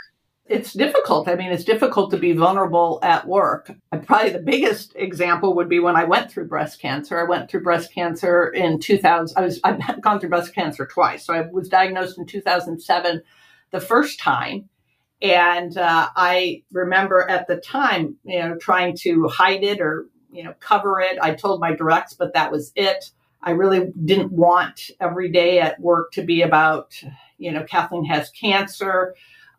It's 0.49 0.73
difficult. 0.73 1.29
I 1.29 1.35
mean, 1.35 1.51
it's 1.51 1.65
difficult 1.65 2.13
to 2.13 2.17
be 2.17 2.33
vulnerable 2.33 3.01
at 3.03 3.27
work. 3.27 3.71
Probably 4.05 4.31
the 4.31 4.39
biggest 4.39 4.95
example 4.95 5.55
would 5.57 5.69
be 5.69 5.81
when 5.81 5.97
I 5.97 6.05
went 6.05 6.31
through 6.31 6.47
breast 6.47 6.81
cancer. 6.81 7.19
I 7.19 7.25
went 7.25 7.51
through 7.51 7.65
breast 7.65 7.93
cancer 7.93 8.49
in 8.49 8.79
2000. 8.79 9.37
I 9.37 9.45
was 9.45 9.61
I've 9.65 10.01
gone 10.01 10.21
through 10.21 10.29
breast 10.29 10.55
cancer 10.55 10.87
twice. 10.87 11.25
So 11.25 11.35
I 11.35 11.43
was 11.51 11.69
diagnosed 11.69 12.17
in 12.17 12.27
2007 12.27 13.23
the 13.73 13.81
first 13.81 14.21
time. 14.21 14.69
And 15.21 15.77
uh, 15.77 16.11
I 16.15 16.63
remember 16.71 17.29
at 17.29 17.49
the 17.49 17.57
time, 17.57 18.17
you 18.23 18.39
know, 18.39 18.57
trying 18.57 18.97
to 18.99 19.27
hide 19.29 19.65
it 19.65 19.81
or, 19.81 20.07
you 20.31 20.45
know, 20.45 20.55
cover 20.61 21.01
it. 21.01 21.19
I 21.21 21.35
told 21.35 21.61
my 21.61 21.75
directs, 21.75 22.15
but 22.15 22.35
that 22.35 22.53
was 22.53 22.71
it. 22.77 23.11
I 23.47 23.53
really 23.53 23.93
didn't 24.05 24.33
want 24.33 24.91
every 25.01 25.31
day 25.31 25.61
at 25.61 25.81
work 25.81 26.11
to 26.13 26.23
be 26.23 26.43
about, 26.43 27.01
you 27.39 27.53
know, 27.53 27.63
Kathleen 27.63 28.05
has 28.07 28.29
cancer. 28.31 29.15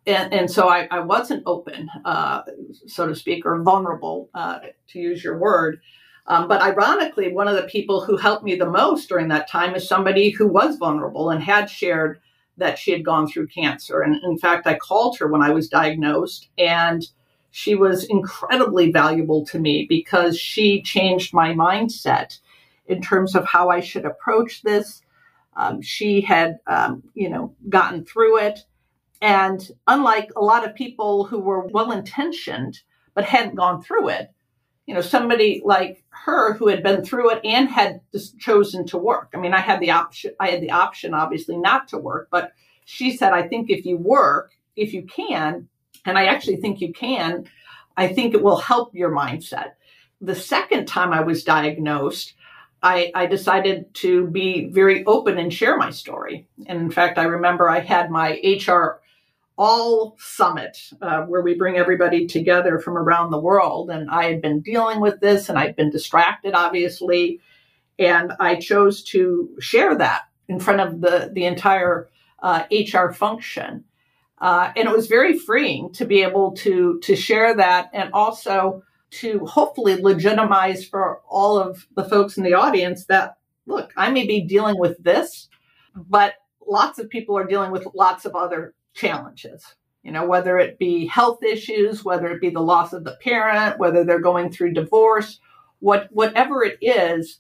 And, 0.06 0.34
and 0.34 0.52
so 0.52 0.67
I, 0.67 0.89
I 0.91 1.00
wasn't 1.00 1.43
open, 1.45 1.89
uh, 2.04 2.41
so 2.86 3.08
to 3.08 3.15
speak, 3.15 3.45
or 3.45 3.62
vulnerable, 3.63 4.30
uh, 4.34 4.60
to 4.89 5.00
use 5.00 5.23
your 5.23 5.38
word. 5.38 5.80
Um, 6.28 6.50
but 6.50 6.62
ironically, 6.62 7.32
one 7.32 7.47
of 7.47 7.56
the 7.56 7.63
people 7.63 8.04
who 8.04 8.17
helped 8.17 8.43
me 8.43 8.56
the 8.56 8.69
most 8.69 9.08
during 9.08 9.30
that 9.30 9.50
time 9.50 9.73
is 9.73 9.88
somebody 9.88 10.32
who 10.32 10.47
was 10.47 10.76
vulnerable 10.76 11.30
and 11.30 11.41
had 11.41 11.69
shared 11.69 12.19
that 12.58 12.78
she 12.78 12.91
had 12.91 13.06
gone 13.06 13.28
through 13.28 13.47
cancer. 13.47 14.02
And 14.02 14.21
in 14.21 14.38
fact, 14.38 14.67
I 14.67 14.76
called 14.76 15.17
her 15.19 15.28
when 15.28 15.41
I 15.41 15.52
was 15.52 15.69
diagnosed, 15.69 16.50
and 16.58 17.08
she 17.52 17.76
was 17.76 18.04
incredibly 18.04 18.91
valuable 18.91 19.45
to 19.45 19.60
me 19.60 19.86
because 19.88 20.38
she 20.38 20.82
changed 20.82 21.34
my 21.34 21.54
mindset 21.54 22.39
in 22.88 23.02
terms 23.02 23.36
of 23.36 23.45
how 23.45 23.69
I 23.69 23.80
should 23.80 24.06
approach 24.06 24.62
this. 24.62 25.02
Um, 25.56 25.82
she 25.82 26.21
had, 26.21 26.60
um, 26.67 27.04
you 27.13 27.30
know, 27.30 27.56
gotten 27.69 28.06
through 28.06 28.39
it. 28.39 28.60
And 29.21 29.69
unlike 29.88 30.30
a 30.36 30.43
lot 30.43 30.65
of 30.67 30.76
people 30.76 31.26
who 31.26 31.39
were 31.39 31.67
well 31.67 31.91
intentioned 31.91 32.80
but 33.15 33.26
hadn't 33.26 33.56
gone 33.56 33.82
through 33.82 34.10
it, 34.10 34.32
you 34.86 34.93
know, 34.93 35.02
somebody 35.02 35.62
like 35.65 36.04
her 36.10 36.54
who 36.54 36.67
had 36.67 36.84
been 36.84 37.04
through 37.04 37.32
it 37.32 37.41
and 37.43 37.67
had 37.67 38.00
chosen 38.39 38.86
to 38.88 38.97
work. 38.97 39.30
I 39.34 39.38
mean, 39.38 39.54
I 39.54 39.60
had 39.60 39.80
the 39.80 39.91
option, 39.91 40.32
I 40.39 40.50
had 40.50 40.62
the 40.62 40.71
option, 40.71 41.13
obviously, 41.13 41.58
not 41.58 41.88
to 41.89 41.97
work, 41.97 42.30
but 42.32 42.54
she 42.86 43.17
said, 43.17 43.34
I 43.34 43.47
think 43.47 43.69
if 43.69 43.86
you 43.86 43.97
work, 43.97 44.52
if 44.78 44.93
you 44.93 45.04
can, 45.04 45.67
and 46.06 46.17
I 46.17 46.28
actually 46.28 46.58
think 46.58 46.80
you 46.80 46.93
can, 46.93 47.50
I 47.97 48.08
think 48.08 48.34
it 48.34 48.41
will 48.41 48.58
help 48.58 48.95
your 48.95 49.12
mindset. 49.12 49.71
The 50.21 50.36
second 50.36 50.88
time 50.88 51.12
I 51.12 51.21
was 51.21 51.43
diagnosed, 51.43 52.34
I, 52.84 53.12
I, 53.16 53.26
decided 53.26 53.94
to 53.96 54.28
be 54.28 54.68
very 54.70 55.04
open 55.06 55.38
and 55.38 55.52
share 55.52 55.78
my 55.78 55.90
story. 55.90 56.48
And 56.68 56.80
in 56.80 56.92
fact, 56.92 57.18
I 57.18 57.24
remember 57.24 57.70
I 57.70 57.80
had 57.80 58.12
my 58.12 58.40
HR 58.44 59.02
All 59.58 60.16
Summit 60.20 60.78
uh, 61.02 61.24
where 61.24 61.42
we 61.42 61.56
bring 61.56 61.78
everybody 61.78 62.28
together 62.28 62.78
from 62.80 62.98
around 62.98 63.32
the 63.32 63.40
world. 63.40 63.90
And 63.90 64.10
I 64.12 64.26
had 64.26 64.42
been 64.42 64.62
dealing 64.62 65.00
with 65.00 65.20
this 65.20 65.50
and 65.50 65.58
I'd 65.58 65.76
been 65.76 65.90
distracted, 65.90 66.54
obviously. 66.54 67.40
And 67.98 68.34
I 68.40 68.56
chose 68.56 69.04
to 69.06 69.50
share 69.60 69.96
that 69.96 70.26
in 70.48 70.60
front 70.60 70.82
of 70.82 71.02
the, 71.02 71.32
the 71.34 71.46
entire 71.46 72.10
uh, 72.44 72.63
HR 72.72 73.12
function. 73.12 73.84
Uh, 74.40 74.72
and 74.76 74.88
it 74.88 74.96
was 74.96 75.08
very 75.08 75.38
freeing 75.38 75.92
to 75.94 76.06
be 76.06 76.22
able 76.22 76.52
to, 76.52 77.00
to 77.00 77.16
share 77.16 77.56
that 77.56 77.90
and 77.94 78.12
also 78.13 78.84
to 79.10 79.46
hopefully 79.46 79.96
legitimize 80.02 80.86
for 80.86 81.22
all 81.30 81.58
of 81.58 81.88
the 81.96 82.04
folks 82.04 82.38
in 82.38 82.43
the 82.43 82.54
audience 82.54 83.06
that, 83.06 83.38
look, 83.65 83.91
I 83.96 84.10
may 84.12 84.26
be 84.26 84.41
dealing 84.41 84.78
with 84.78 85.02
this, 85.04 85.48
but 85.96 86.36
lots 86.65 87.00
of 87.00 87.10
people 87.10 87.38
are 87.38 87.48
dealing 87.48 87.72
with 87.72 87.88
lots 87.96 88.26
of 88.26 88.36
other 88.36 88.74
challenges. 88.93 89.76
You 90.04 90.12
know, 90.12 90.26
whether 90.26 90.58
it 90.58 90.80
be 90.80 91.06
health 91.06 91.43
issues, 91.43 92.06
whether 92.06 92.28
it 92.28 92.41
be 92.41 92.50
the 92.50 92.62
loss 92.62 92.93
of 92.93 93.04
the 93.04 93.17
parent, 93.22 93.80
whether 93.80 94.04
they're 94.04 94.20
going 94.20 94.52
through 94.52 94.74
divorce, 94.74 95.39
what 95.80 96.08
whatever 96.12 96.63
it 96.63 96.78
is, 96.82 97.39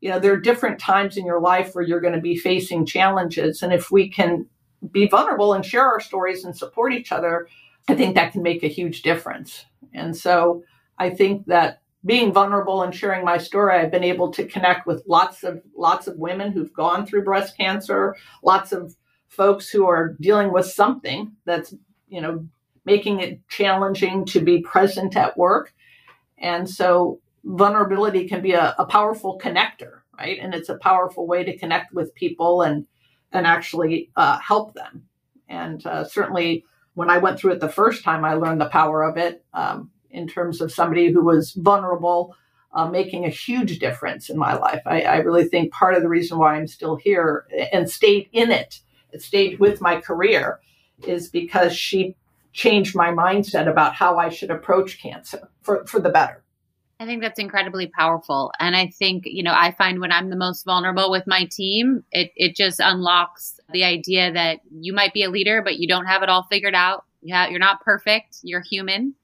you 0.00 0.10
know, 0.10 0.18
there 0.18 0.32
are 0.32 0.40
different 0.40 0.78
times 0.78 1.16
in 1.16 1.26
your 1.26 1.40
life 1.40 1.74
where 1.74 1.84
you're 1.84 2.00
going 2.00 2.14
to 2.14 2.20
be 2.20 2.36
facing 2.36 2.86
challenges. 2.86 3.62
And 3.62 3.72
if 3.72 3.90
we 3.90 4.08
can 4.08 4.46
be 4.90 5.08
vulnerable 5.08 5.54
and 5.54 5.64
share 5.64 5.86
our 5.86 6.00
stories 6.00 6.44
and 6.44 6.56
support 6.56 6.92
each 6.92 7.12
other, 7.12 7.48
I 7.88 7.94
think 7.94 8.14
that 8.14 8.32
can 8.32 8.42
make 8.42 8.62
a 8.62 8.68
huge 8.68 9.02
difference. 9.02 9.64
And 9.92 10.16
so 10.16 10.62
I 10.98 11.10
think 11.10 11.46
that 11.46 11.80
being 12.04 12.32
vulnerable 12.32 12.82
and 12.82 12.94
sharing 12.94 13.24
my 13.24 13.38
story, 13.38 13.76
I've 13.76 13.90
been 13.90 14.04
able 14.04 14.30
to 14.32 14.46
connect 14.46 14.86
with 14.86 15.02
lots 15.06 15.42
of 15.44 15.62
lots 15.76 16.06
of 16.06 16.16
women 16.16 16.52
who've 16.52 16.72
gone 16.72 17.06
through 17.06 17.24
breast 17.24 17.56
cancer, 17.56 18.16
lots 18.42 18.72
of 18.72 18.96
folks 19.28 19.68
who 19.68 19.86
are 19.86 20.16
dealing 20.20 20.52
with 20.52 20.66
something 20.66 21.32
that's, 21.44 21.74
you 22.08 22.20
know, 22.20 22.46
making 22.84 23.20
it 23.20 23.46
challenging 23.48 24.24
to 24.24 24.40
be 24.40 24.62
present 24.62 25.16
at 25.16 25.36
work. 25.36 25.74
And 26.38 26.68
so 26.68 27.20
vulnerability 27.44 28.28
can 28.28 28.40
be 28.40 28.52
a, 28.52 28.74
a 28.78 28.86
powerful 28.86 29.38
connector, 29.38 30.00
right? 30.18 30.38
And 30.40 30.54
it's 30.54 30.68
a 30.68 30.78
powerful 30.78 31.26
way 31.26 31.44
to 31.44 31.58
connect 31.58 31.92
with 31.92 32.14
people 32.14 32.62
and 32.62 32.86
and 33.32 33.46
actually 33.46 34.10
uh, 34.16 34.38
help 34.38 34.72
them. 34.74 35.02
And 35.48 35.84
uh, 35.86 36.04
certainly, 36.04 36.64
when 36.94 37.10
I 37.10 37.18
went 37.18 37.38
through 37.38 37.52
it 37.52 37.60
the 37.60 37.68
first 37.68 38.02
time, 38.02 38.24
I 38.24 38.34
learned 38.34 38.60
the 38.60 38.68
power 38.70 39.02
of 39.02 39.16
it 39.16 39.44
um, 39.52 39.90
in 40.10 40.26
terms 40.26 40.60
of 40.60 40.72
somebody 40.72 41.12
who 41.12 41.24
was 41.24 41.52
vulnerable, 41.52 42.34
uh, 42.72 42.88
making 42.88 43.24
a 43.24 43.30
huge 43.30 43.78
difference 43.78 44.28
in 44.28 44.38
my 44.38 44.54
life. 44.54 44.82
I, 44.86 45.02
I, 45.02 45.16
really 45.16 45.44
think 45.44 45.72
part 45.72 45.94
of 45.94 46.02
the 46.02 46.08
reason 46.08 46.38
why 46.38 46.54
I'm 46.54 46.66
still 46.66 46.96
here 46.96 47.46
and 47.72 47.88
stayed 47.88 48.28
in 48.32 48.50
it, 48.50 48.80
stayed 49.18 49.58
with 49.58 49.80
my 49.80 50.00
career, 50.00 50.60
is 51.06 51.28
because 51.28 51.74
she 51.74 52.14
changed 52.52 52.94
my 52.94 53.08
mindset 53.08 53.68
about 53.68 53.94
how 53.94 54.18
I 54.18 54.28
should 54.28 54.50
approach 54.50 55.00
cancer 55.00 55.48
for, 55.62 55.86
for 55.86 56.00
the 56.00 56.10
better. 56.10 56.42
I 57.00 57.06
think 57.06 57.22
that's 57.22 57.38
incredibly 57.38 57.86
powerful. 57.86 58.50
And 58.58 58.74
I 58.74 58.88
think, 58.88 59.22
you 59.24 59.42
know, 59.44 59.54
I 59.54 59.70
find 59.70 60.00
when 60.00 60.10
I'm 60.10 60.30
the 60.30 60.36
most 60.36 60.64
vulnerable 60.64 61.10
with 61.12 61.28
my 61.28 61.44
team, 61.50 62.02
it, 62.10 62.32
it 62.34 62.56
just 62.56 62.80
unlocks 62.80 63.60
the 63.72 63.84
idea 63.84 64.32
that 64.32 64.60
you 64.72 64.92
might 64.92 65.14
be 65.14 65.22
a 65.22 65.30
leader, 65.30 65.62
but 65.62 65.78
you 65.78 65.86
don't 65.86 66.06
have 66.06 66.24
it 66.24 66.28
all 66.28 66.42
figured 66.50 66.74
out. 66.74 67.04
Yeah, 67.22 67.48
you're 67.48 67.60
not 67.60 67.84
perfect. 67.84 68.38
You're 68.42 68.62
human. 68.62 69.14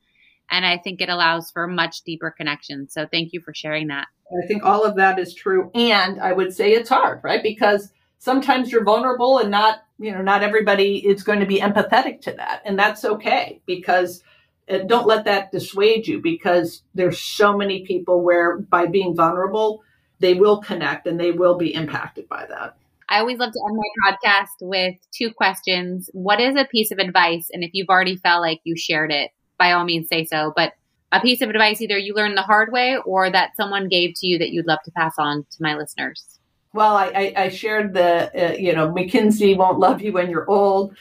And 0.51 0.65
I 0.65 0.79
think 0.79 1.01
it 1.01 1.09
allows 1.09 1.51
for 1.51 1.67
much 1.67 2.03
deeper 2.03 2.31
connection. 2.31 2.89
So 2.89 3.07
thank 3.11 3.33
you 3.33 3.41
for 3.41 3.55
sharing 3.55 3.89
that. 3.89 4.07
I 4.31 4.47
think 4.47 4.65
all 4.65 4.85
of 4.85 4.97
that 4.97 5.19
is 5.19 5.35
true. 5.35 5.71
And 5.75 6.21
I 6.21 6.33
would 6.33 6.55
say 6.55 6.73
it's 6.73 6.89
hard, 6.89 7.21
right? 7.23 7.43
Because 7.43 7.93
sometimes 8.19 8.73
you're 8.73 8.85
vulnerable 8.85 9.39
and 9.39 9.51
not, 9.51 9.85
you 9.99 10.13
know, 10.13 10.23
not 10.23 10.43
everybody 10.43 10.99
is 11.07 11.23
going 11.23 11.41
to 11.41 11.47
be 11.47 11.61
empathetic 11.61 12.21
to 12.23 12.33
that. 12.33 12.63
And 12.65 12.79
that's 12.79 13.05
okay 13.05 13.61
because 13.67 14.23
uh, 14.69 14.79
don't 14.79 15.07
let 15.07 15.25
that 15.27 15.53
dissuade 15.53 16.07
you 16.07 16.21
because 16.21 16.83
there's 16.95 17.21
so 17.21 17.57
many 17.57 17.85
people 17.85 18.23
where 18.23 18.59
by 18.59 18.87
being 18.87 19.15
vulnerable, 19.15 19.83
they 20.21 20.35
will 20.35 20.59
connect 20.59 21.07
and 21.07 21.21
they 21.21 21.33
will 21.33 21.57
be 21.57 21.75
impacted 21.75 22.29
by 22.29 22.47
that. 22.47 22.77
I 23.09 23.19
always 23.19 23.39
love 23.39 23.53
to 23.53 23.61
end 23.69 23.77
my 23.77 24.13
podcast 24.13 24.57
with 24.63 24.95
two 25.13 25.31
questions. 25.31 26.09
What 26.13 26.41
is 26.41 26.57
a 26.57 26.65
piece 26.65 26.91
of 26.91 26.99
advice? 26.99 27.49
And 27.53 27.63
if 27.63 27.71
you've 27.75 27.91
already 27.91 28.17
felt 28.17 28.41
like 28.41 28.61
you 28.65 28.77
shared 28.77 29.13
it, 29.13 29.31
by 29.59 29.73
all 29.73 29.85
means 29.85 30.09
say 30.09 30.25
so. 30.25 30.53
But 30.57 30.73
a 31.13 31.21
piece 31.21 31.41
of 31.41 31.51
advice 31.51 31.81
either 31.81 31.97
you 31.97 32.15
learned 32.15 32.37
the 32.37 32.43
hard 32.43 32.73
way 32.73 32.97
or 33.05 33.31
that 33.31 33.57
someone 33.57 33.89
gave 33.89 34.15
to 34.17 34.27
you 34.27 34.39
that 34.39 34.51
you'd 34.51 34.67
love 34.67 34.81
to 34.85 34.91
pass 34.91 35.15
on 35.19 35.45
to 35.51 35.63
my 35.63 35.77
listeners. 35.77 36.39
Well, 36.73 36.97
I, 36.97 37.33
I, 37.37 37.49
shared 37.51 37.95
the, 37.95 38.31
uh, 38.35 38.57
you 38.57 38.75
know, 38.75 38.89
McKinsey 38.89 39.57
won't 39.57 39.79
love 39.79 40.03
you 40.03 40.13
when 40.13 40.29
you're 40.29 40.51
old. 40.51 40.97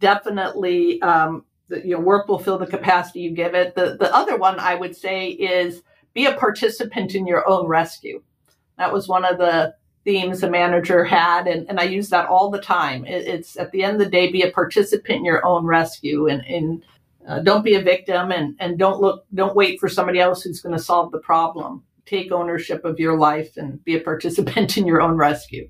Definitely 0.00 1.02
um, 1.02 1.44
the, 1.68 1.86
you 1.86 1.94
know, 1.94 2.00
work 2.00 2.28
will 2.28 2.38
fill 2.38 2.56
the 2.56 2.66
capacity 2.66 3.20
you 3.20 3.32
give 3.32 3.54
it. 3.54 3.74
The, 3.74 3.98
the 4.00 4.14
other 4.14 4.38
one 4.38 4.58
I 4.58 4.74
would 4.74 4.96
say 4.96 5.28
is 5.28 5.82
be 6.14 6.24
a 6.24 6.34
participant 6.34 7.14
in 7.14 7.26
your 7.26 7.46
own 7.46 7.66
rescue. 7.66 8.22
That 8.78 8.92
was 8.92 9.06
one 9.06 9.26
of 9.26 9.36
the 9.36 9.74
themes 10.04 10.42
a 10.42 10.50
manager 10.50 11.04
had, 11.04 11.46
and, 11.46 11.68
and 11.68 11.78
I 11.78 11.82
use 11.82 12.08
that 12.08 12.28
all 12.28 12.50
the 12.50 12.60
time. 12.60 13.04
It, 13.04 13.26
it's 13.26 13.58
at 13.58 13.70
the 13.72 13.84
end 13.84 13.94
of 13.94 13.98
the 13.98 14.10
day, 14.10 14.32
be 14.32 14.42
a 14.42 14.50
participant 14.50 15.18
in 15.18 15.24
your 15.26 15.44
own 15.44 15.66
rescue 15.66 16.26
and, 16.28 16.42
and 16.46 16.82
uh, 17.28 17.40
don't 17.40 17.64
be 17.64 17.74
a 17.74 17.82
victim 17.82 18.32
and, 18.32 18.56
and 18.58 18.78
don't 18.78 19.00
look, 19.00 19.24
don't 19.34 19.54
wait 19.54 19.78
for 19.78 19.88
somebody 19.88 20.18
else 20.18 20.42
who's 20.42 20.60
going 20.60 20.76
to 20.76 20.82
solve 20.82 21.12
the 21.12 21.18
problem. 21.18 21.84
Take 22.06 22.32
ownership 22.32 22.84
of 22.84 22.98
your 22.98 23.18
life 23.18 23.56
and 23.56 23.84
be 23.84 23.96
a 23.96 24.00
participant 24.00 24.76
in 24.78 24.86
your 24.86 25.02
own 25.02 25.16
rescue. 25.16 25.68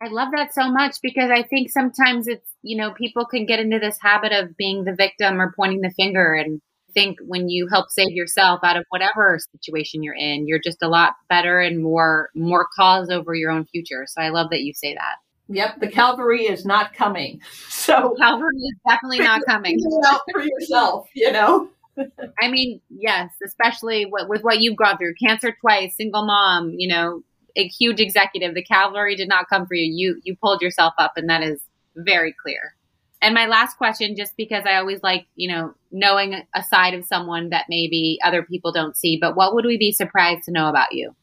I 0.00 0.08
love 0.08 0.28
that 0.36 0.54
so 0.54 0.70
much 0.70 0.96
because 1.02 1.30
I 1.30 1.42
think 1.42 1.70
sometimes 1.70 2.28
it's, 2.28 2.48
you 2.62 2.76
know, 2.76 2.92
people 2.92 3.24
can 3.24 3.46
get 3.46 3.58
into 3.58 3.78
this 3.78 3.98
habit 4.00 4.32
of 4.32 4.56
being 4.56 4.84
the 4.84 4.94
victim 4.94 5.40
or 5.40 5.52
pointing 5.56 5.80
the 5.80 5.90
finger 5.90 6.34
and 6.34 6.60
think 6.94 7.18
when 7.26 7.48
you 7.48 7.66
help 7.70 7.90
save 7.90 8.10
yourself 8.10 8.60
out 8.62 8.76
of 8.76 8.84
whatever 8.90 9.38
situation 9.52 10.02
you're 10.02 10.14
in, 10.14 10.46
you're 10.46 10.60
just 10.62 10.82
a 10.82 10.88
lot 10.88 11.14
better 11.28 11.60
and 11.60 11.82
more 11.82 12.30
more 12.34 12.68
cause 12.76 13.10
over 13.10 13.34
your 13.34 13.50
own 13.50 13.66
future. 13.66 14.04
So 14.06 14.22
I 14.22 14.28
love 14.28 14.50
that 14.50 14.62
you 14.62 14.72
say 14.72 14.94
that. 14.94 15.16
Yep, 15.48 15.80
the 15.80 15.88
cavalry 15.88 16.44
is 16.46 16.64
not 16.64 16.94
coming. 16.94 17.40
So 17.68 18.14
cavalry 18.18 18.56
is 18.56 18.74
definitely 18.88 19.18
not 19.18 19.42
coming. 19.46 19.78
out 20.06 20.22
for 20.32 20.42
yourself, 20.42 21.06
you 21.14 21.30
know. 21.30 21.68
I 22.40 22.48
mean, 22.48 22.80
yes, 22.88 23.30
especially 23.44 24.06
with, 24.06 24.26
with 24.28 24.42
what 24.42 24.60
you've 24.60 24.76
gone 24.76 24.96
through, 24.96 25.14
cancer 25.22 25.54
twice, 25.60 25.94
single 25.96 26.24
mom, 26.24 26.70
you 26.70 26.88
know, 26.88 27.22
a 27.56 27.68
huge 27.68 28.00
executive. 28.00 28.54
The 28.54 28.64
cavalry 28.64 29.16
did 29.16 29.28
not 29.28 29.48
come 29.48 29.66
for 29.66 29.74
you. 29.74 29.92
You 29.92 30.20
you 30.24 30.36
pulled 30.40 30.62
yourself 30.62 30.94
up, 30.98 31.12
and 31.16 31.28
that 31.28 31.42
is 31.42 31.60
very 31.96 32.34
clear. 32.42 32.74
And 33.22 33.34
my 33.34 33.46
last 33.46 33.76
question, 33.78 34.16
just 34.16 34.36
because 34.36 34.64
I 34.66 34.76
always 34.76 35.02
like, 35.02 35.26
you 35.34 35.48
know, 35.48 35.74
knowing 35.90 36.42
a 36.54 36.62
side 36.62 36.94
of 36.94 37.04
someone 37.04 37.50
that 37.50 37.66
maybe 37.68 38.18
other 38.22 38.42
people 38.42 38.72
don't 38.72 38.96
see, 38.96 39.18
but 39.18 39.36
what 39.36 39.54
would 39.54 39.64
we 39.64 39.78
be 39.78 39.92
surprised 39.92 40.44
to 40.44 40.52
know 40.52 40.68
about 40.68 40.92
you? 40.92 41.14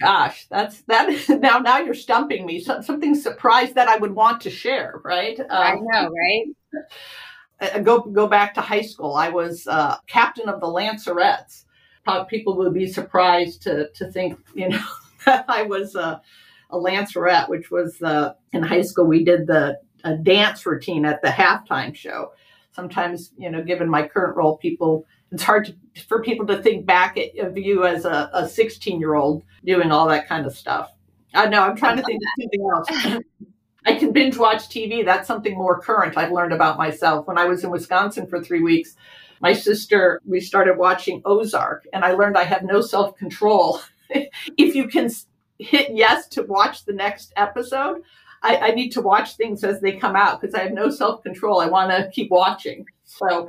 Gosh, 0.00 0.46
that's 0.48 0.80
that. 0.82 1.08
Now, 1.40 1.58
now 1.58 1.78
you're 1.78 1.94
stumping 1.94 2.46
me. 2.46 2.60
something 2.60 3.14
surprised 3.14 3.74
that 3.74 3.88
I 3.88 3.96
would 3.96 4.14
want 4.14 4.40
to 4.42 4.50
share, 4.50 5.00
right? 5.04 5.38
Um, 5.38 5.46
I 5.50 5.74
know, 5.74 6.10
right? 6.10 6.46
Uh, 7.60 7.78
go 7.80 8.00
go 8.00 8.26
back 8.26 8.54
to 8.54 8.60
high 8.60 8.82
school. 8.82 9.14
I 9.14 9.28
was 9.28 9.66
uh, 9.66 9.96
captain 10.06 10.48
of 10.48 10.60
the 10.60 10.66
Lancerettes. 10.66 11.64
People 12.28 12.56
would 12.56 12.74
be 12.74 12.86
surprised 12.86 13.62
to 13.62 13.88
to 13.90 14.10
think, 14.10 14.38
you 14.54 14.68
know, 14.68 14.84
that 15.26 15.44
I 15.48 15.62
was 15.62 15.94
a, 15.94 16.20
a 16.70 16.76
Lancerette, 16.76 17.48
which 17.48 17.70
was 17.70 18.00
uh, 18.02 18.34
in 18.52 18.62
high 18.62 18.82
school. 18.82 19.06
We 19.06 19.24
did 19.24 19.46
the 19.46 19.78
dance 20.22 20.66
routine 20.66 21.04
at 21.04 21.22
the 21.22 21.28
halftime 21.28 21.94
show. 21.94 22.32
Sometimes, 22.72 23.32
you 23.36 23.50
know, 23.50 23.62
given 23.62 23.88
my 23.88 24.08
current 24.08 24.36
role, 24.36 24.56
people 24.56 25.06
it's 25.32 25.42
hard 25.42 25.66
to, 25.66 26.02
for 26.02 26.22
people 26.22 26.46
to 26.46 26.62
think 26.62 26.86
back 26.86 27.18
of 27.38 27.56
you 27.56 27.86
as 27.86 28.04
a 28.04 28.48
16 28.48 29.00
year 29.00 29.14
old 29.14 29.42
doing 29.64 29.90
all 29.90 30.08
that 30.08 30.28
kind 30.28 30.46
of 30.46 30.56
stuff. 30.56 30.92
I 31.34 31.46
know 31.46 31.62
I'm 31.62 31.76
trying 31.76 31.96
to 31.96 32.02
think 32.02 32.20
of 32.22 32.42
something 32.42 32.70
else. 32.70 33.24
I 33.86 33.94
can 33.96 34.12
binge 34.12 34.36
watch 34.36 34.68
TV. 34.68 35.04
That's 35.04 35.26
something 35.26 35.56
more 35.56 35.80
current 35.80 36.16
I've 36.16 36.30
learned 36.30 36.52
about 36.52 36.78
myself. 36.78 37.26
When 37.26 37.38
I 37.38 37.46
was 37.46 37.64
in 37.64 37.70
Wisconsin 37.70 38.28
for 38.28 38.40
three 38.40 38.62
weeks, 38.62 38.94
my 39.40 39.54
sister, 39.54 40.20
we 40.24 40.40
started 40.40 40.78
watching 40.78 41.20
Ozark, 41.24 41.88
and 41.92 42.04
I 42.04 42.12
learned 42.12 42.38
I 42.38 42.44
have 42.44 42.62
no 42.62 42.80
self 42.80 43.16
control 43.16 43.80
if 44.56 44.74
you 44.74 44.88
can 44.88 45.10
hit 45.58 45.90
yes 45.92 46.28
to 46.28 46.42
watch 46.42 46.84
the 46.84 46.92
next 46.92 47.32
episode, 47.36 48.02
I, 48.42 48.56
I 48.56 48.70
need 48.72 48.90
to 48.90 49.00
watch 49.00 49.36
things 49.36 49.62
as 49.62 49.80
they 49.80 49.92
come 49.92 50.16
out 50.16 50.40
because 50.40 50.54
I 50.54 50.62
have 50.62 50.72
no 50.72 50.90
self 50.90 51.22
control. 51.22 51.60
I 51.60 51.66
want 51.66 51.90
to 51.90 52.10
keep 52.10 52.30
watching. 52.30 52.86
So 53.04 53.48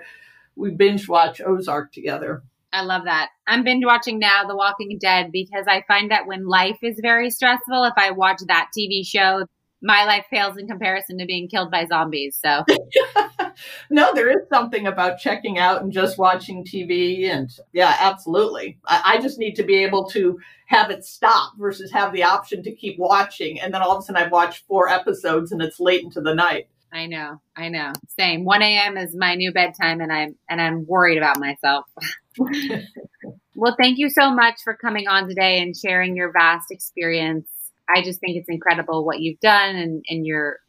we 0.55 0.71
binge 0.71 1.07
watch 1.07 1.41
Ozark 1.41 1.91
together. 1.91 2.43
I 2.71 2.81
love 2.81 3.03
that. 3.05 3.29
I'm 3.45 3.63
binge 3.63 3.85
watching 3.85 4.17
now 4.17 4.45
The 4.47 4.55
Walking 4.55 4.97
Dead 4.99 5.31
because 5.31 5.65
I 5.67 5.83
find 5.87 6.09
that 6.09 6.25
when 6.25 6.47
life 6.47 6.79
is 6.81 6.99
very 7.01 7.29
stressful, 7.29 7.83
if 7.83 7.93
I 7.97 8.11
watch 8.11 8.39
that 8.47 8.69
TV 8.75 9.05
show, 9.05 9.45
my 9.83 10.05
life 10.05 10.25
pales 10.31 10.57
in 10.57 10.65
comparison 10.65 11.19
to 11.19 11.25
being 11.25 11.47
killed 11.47 11.69
by 11.69 11.85
zombies. 11.85 12.39
So, 12.41 12.63
no, 13.89 14.13
there 14.13 14.29
is 14.29 14.47
something 14.49 14.87
about 14.87 15.19
checking 15.19 15.59
out 15.59 15.81
and 15.81 15.91
just 15.91 16.17
watching 16.17 16.63
TV. 16.63 17.29
And 17.29 17.51
yeah, 17.73 17.95
absolutely. 17.99 18.79
I, 18.85 19.15
I, 19.17 19.21
just 19.21 19.37
need 19.37 19.55
to 19.55 19.63
be 19.63 19.83
able 19.83 20.05
to 20.09 20.39
have 20.67 20.89
it 20.89 21.03
stop 21.03 21.53
versus 21.59 21.91
have 21.91 22.13
the 22.13 22.23
option 22.23 22.63
to 22.63 22.71
keep 22.73 22.97
watching. 22.97 23.59
And 23.59 23.73
then 23.73 23.81
all 23.81 23.91
of 23.91 23.99
a 23.99 24.01
sudden 24.01 24.21
I've 24.21 24.31
watched 24.31 24.65
four 24.67 24.87
episodes 24.89 25.51
and 25.51 25.61
it's 25.61 25.79
late 25.79 26.03
into 26.03 26.21
the 26.21 26.33
night. 26.33 26.67
I 26.93 27.07
know. 27.07 27.41
I 27.57 27.69
know. 27.69 27.91
Same. 28.07 28.45
1 28.45 28.61
a.m. 28.61 28.97
is 28.97 29.15
my 29.15 29.35
new 29.35 29.51
bedtime 29.51 29.99
and 29.99 30.13
I'm, 30.13 30.35
and 30.49 30.61
I'm 30.61 30.85
worried 30.85 31.17
about 31.17 31.39
myself. 31.39 31.85
well, 33.55 33.75
thank 33.79 33.97
you 33.97 34.09
so 34.09 34.31
much 34.31 34.61
for 34.63 34.75
coming 34.75 35.07
on 35.07 35.27
today 35.27 35.61
and 35.61 35.75
sharing 35.75 36.15
your 36.15 36.31
vast 36.31 36.69
experience 36.69 37.47
I 37.89 38.01
just 38.01 38.19
think 38.19 38.37
it's 38.37 38.49
incredible 38.49 39.05
what 39.05 39.19
you've 39.19 39.39
done 39.39 39.75
and, 39.75 40.05
and 40.09 40.25
your 40.25 40.59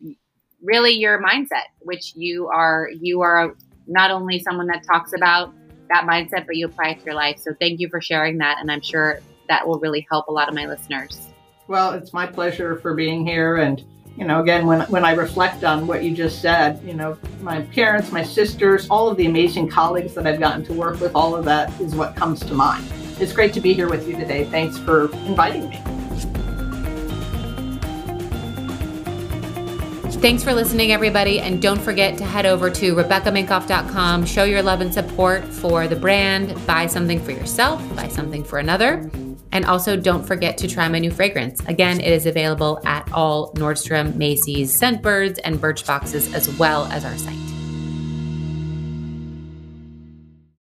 really 0.62 0.92
your 0.92 1.22
mindset, 1.22 1.66
which 1.80 2.14
you 2.16 2.48
are 2.48 2.88
you 3.00 3.20
are 3.20 3.54
not 3.86 4.10
only 4.10 4.40
someone 4.40 4.66
that 4.68 4.84
talks 4.84 5.12
about 5.12 5.52
that 5.90 6.04
mindset, 6.04 6.46
but 6.46 6.56
you 6.56 6.66
apply 6.66 6.90
it 6.90 7.00
to 7.00 7.04
your 7.04 7.14
life. 7.14 7.38
So 7.38 7.52
thank 7.60 7.80
you 7.80 7.88
for 7.88 8.00
sharing 8.00 8.38
that, 8.38 8.58
and 8.60 8.70
I'm 8.70 8.80
sure 8.80 9.20
that 9.48 9.66
will 9.66 9.78
really 9.78 10.06
help 10.10 10.28
a 10.28 10.32
lot 10.32 10.48
of 10.48 10.54
my 10.54 10.66
listeners. 10.66 11.28
Well, 11.68 11.92
it's 11.92 12.12
my 12.12 12.26
pleasure 12.26 12.76
for 12.76 12.94
being 12.94 13.26
here, 13.26 13.56
and 13.56 13.84
you 14.16 14.24
know, 14.24 14.40
again, 14.40 14.66
when 14.66 14.80
when 14.82 15.04
I 15.04 15.12
reflect 15.12 15.64
on 15.64 15.86
what 15.86 16.04
you 16.04 16.14
just 16.14 16.40
said, 16.40 16.80
you 16.84 16.94
know, 16.94 17.18
my 17.40 17.62
parents, 17.62 18.12
my 18.12 18.22
sisters, 18.22 18.86
all 18.88 19.08
of 19.08 19.16
the 19.16 19.26
amazing 19.26 19.68
colleagues 19.68 20.14
that 20.14 20.26
I've 20.26 20.38
gotten 20.38 20.64
to 20.66 20.72
work 20.72 21.00
with, 21.00 21.14
all 21.14 21.34
of 21.34 21.44
that 21.46 21.68
is 21.80 21.94
what 21.94 22.14
comes 22.14 22.40
to 22.40 22.54
mind. 22.54 22.86
It's 23.18 23.32
great 23.32 23.52
to 23.54 23.60
be 23.60 23.72
here 23.72 23.88
with 23.88 24.08
you 24.08 24.16
today. 24.16 24.44
Thanks 24.44 24.78
for 24.78 25.12
inviting 25.26 25.68
me. 25.68 25.82
Thanks 30.24 30.42
for 30.42 30.54
listening, 30.54 30.90
everybody. 30.90 31.40
And 31.40 31.60
don't 31.60 31.80
forget 31.80 32.16
to 32.16 32.24
head 32.24 32.46
over 32.46 32.70
to 32.70 32.94
RebeccaMinkoff.com, 32.94 34.24
show 34.24 34.44
your 34.44 34.62
love 34.62 34.80
and 34.80 34.94
support 34.94 35.44
for 35.44 35.86
the 35.86 35.96
brand, 35.96 36.66
buy 36.66 36.86
something 36.86 37.22
for 37.22 37.32
yourself, 37.32 37.82
buy 37.94 38.08
something 38.08 38.42
for 38.42 38.58
another. 38.58 39.10
And 39.54 39.64
also, 39.64 39.96
don't 39.96 40.24
forget 40.24 40.58
to 40.58 40.68
try 40.68 40.88
my 40.88 40.98
new 40.98 41.12
fragrance. 41.12 41.60
Again, 41.66 42.00
it 42.00 42.12
is 42.12 42.26
available 42.26 42.80
at 42.84 43.10
all 43.12 43.52
Nordstrom, 43.52 44.16
Macy's, 44.16 44.78
Scentbirds, 44.78 45.38
and 45.44 45.58
Birchboxes, 45.58 46.34
as 46.34 46.50
well 46.58 46.86
as 46.86 47.04
our 47.04 47.16
site. 47.16 47.53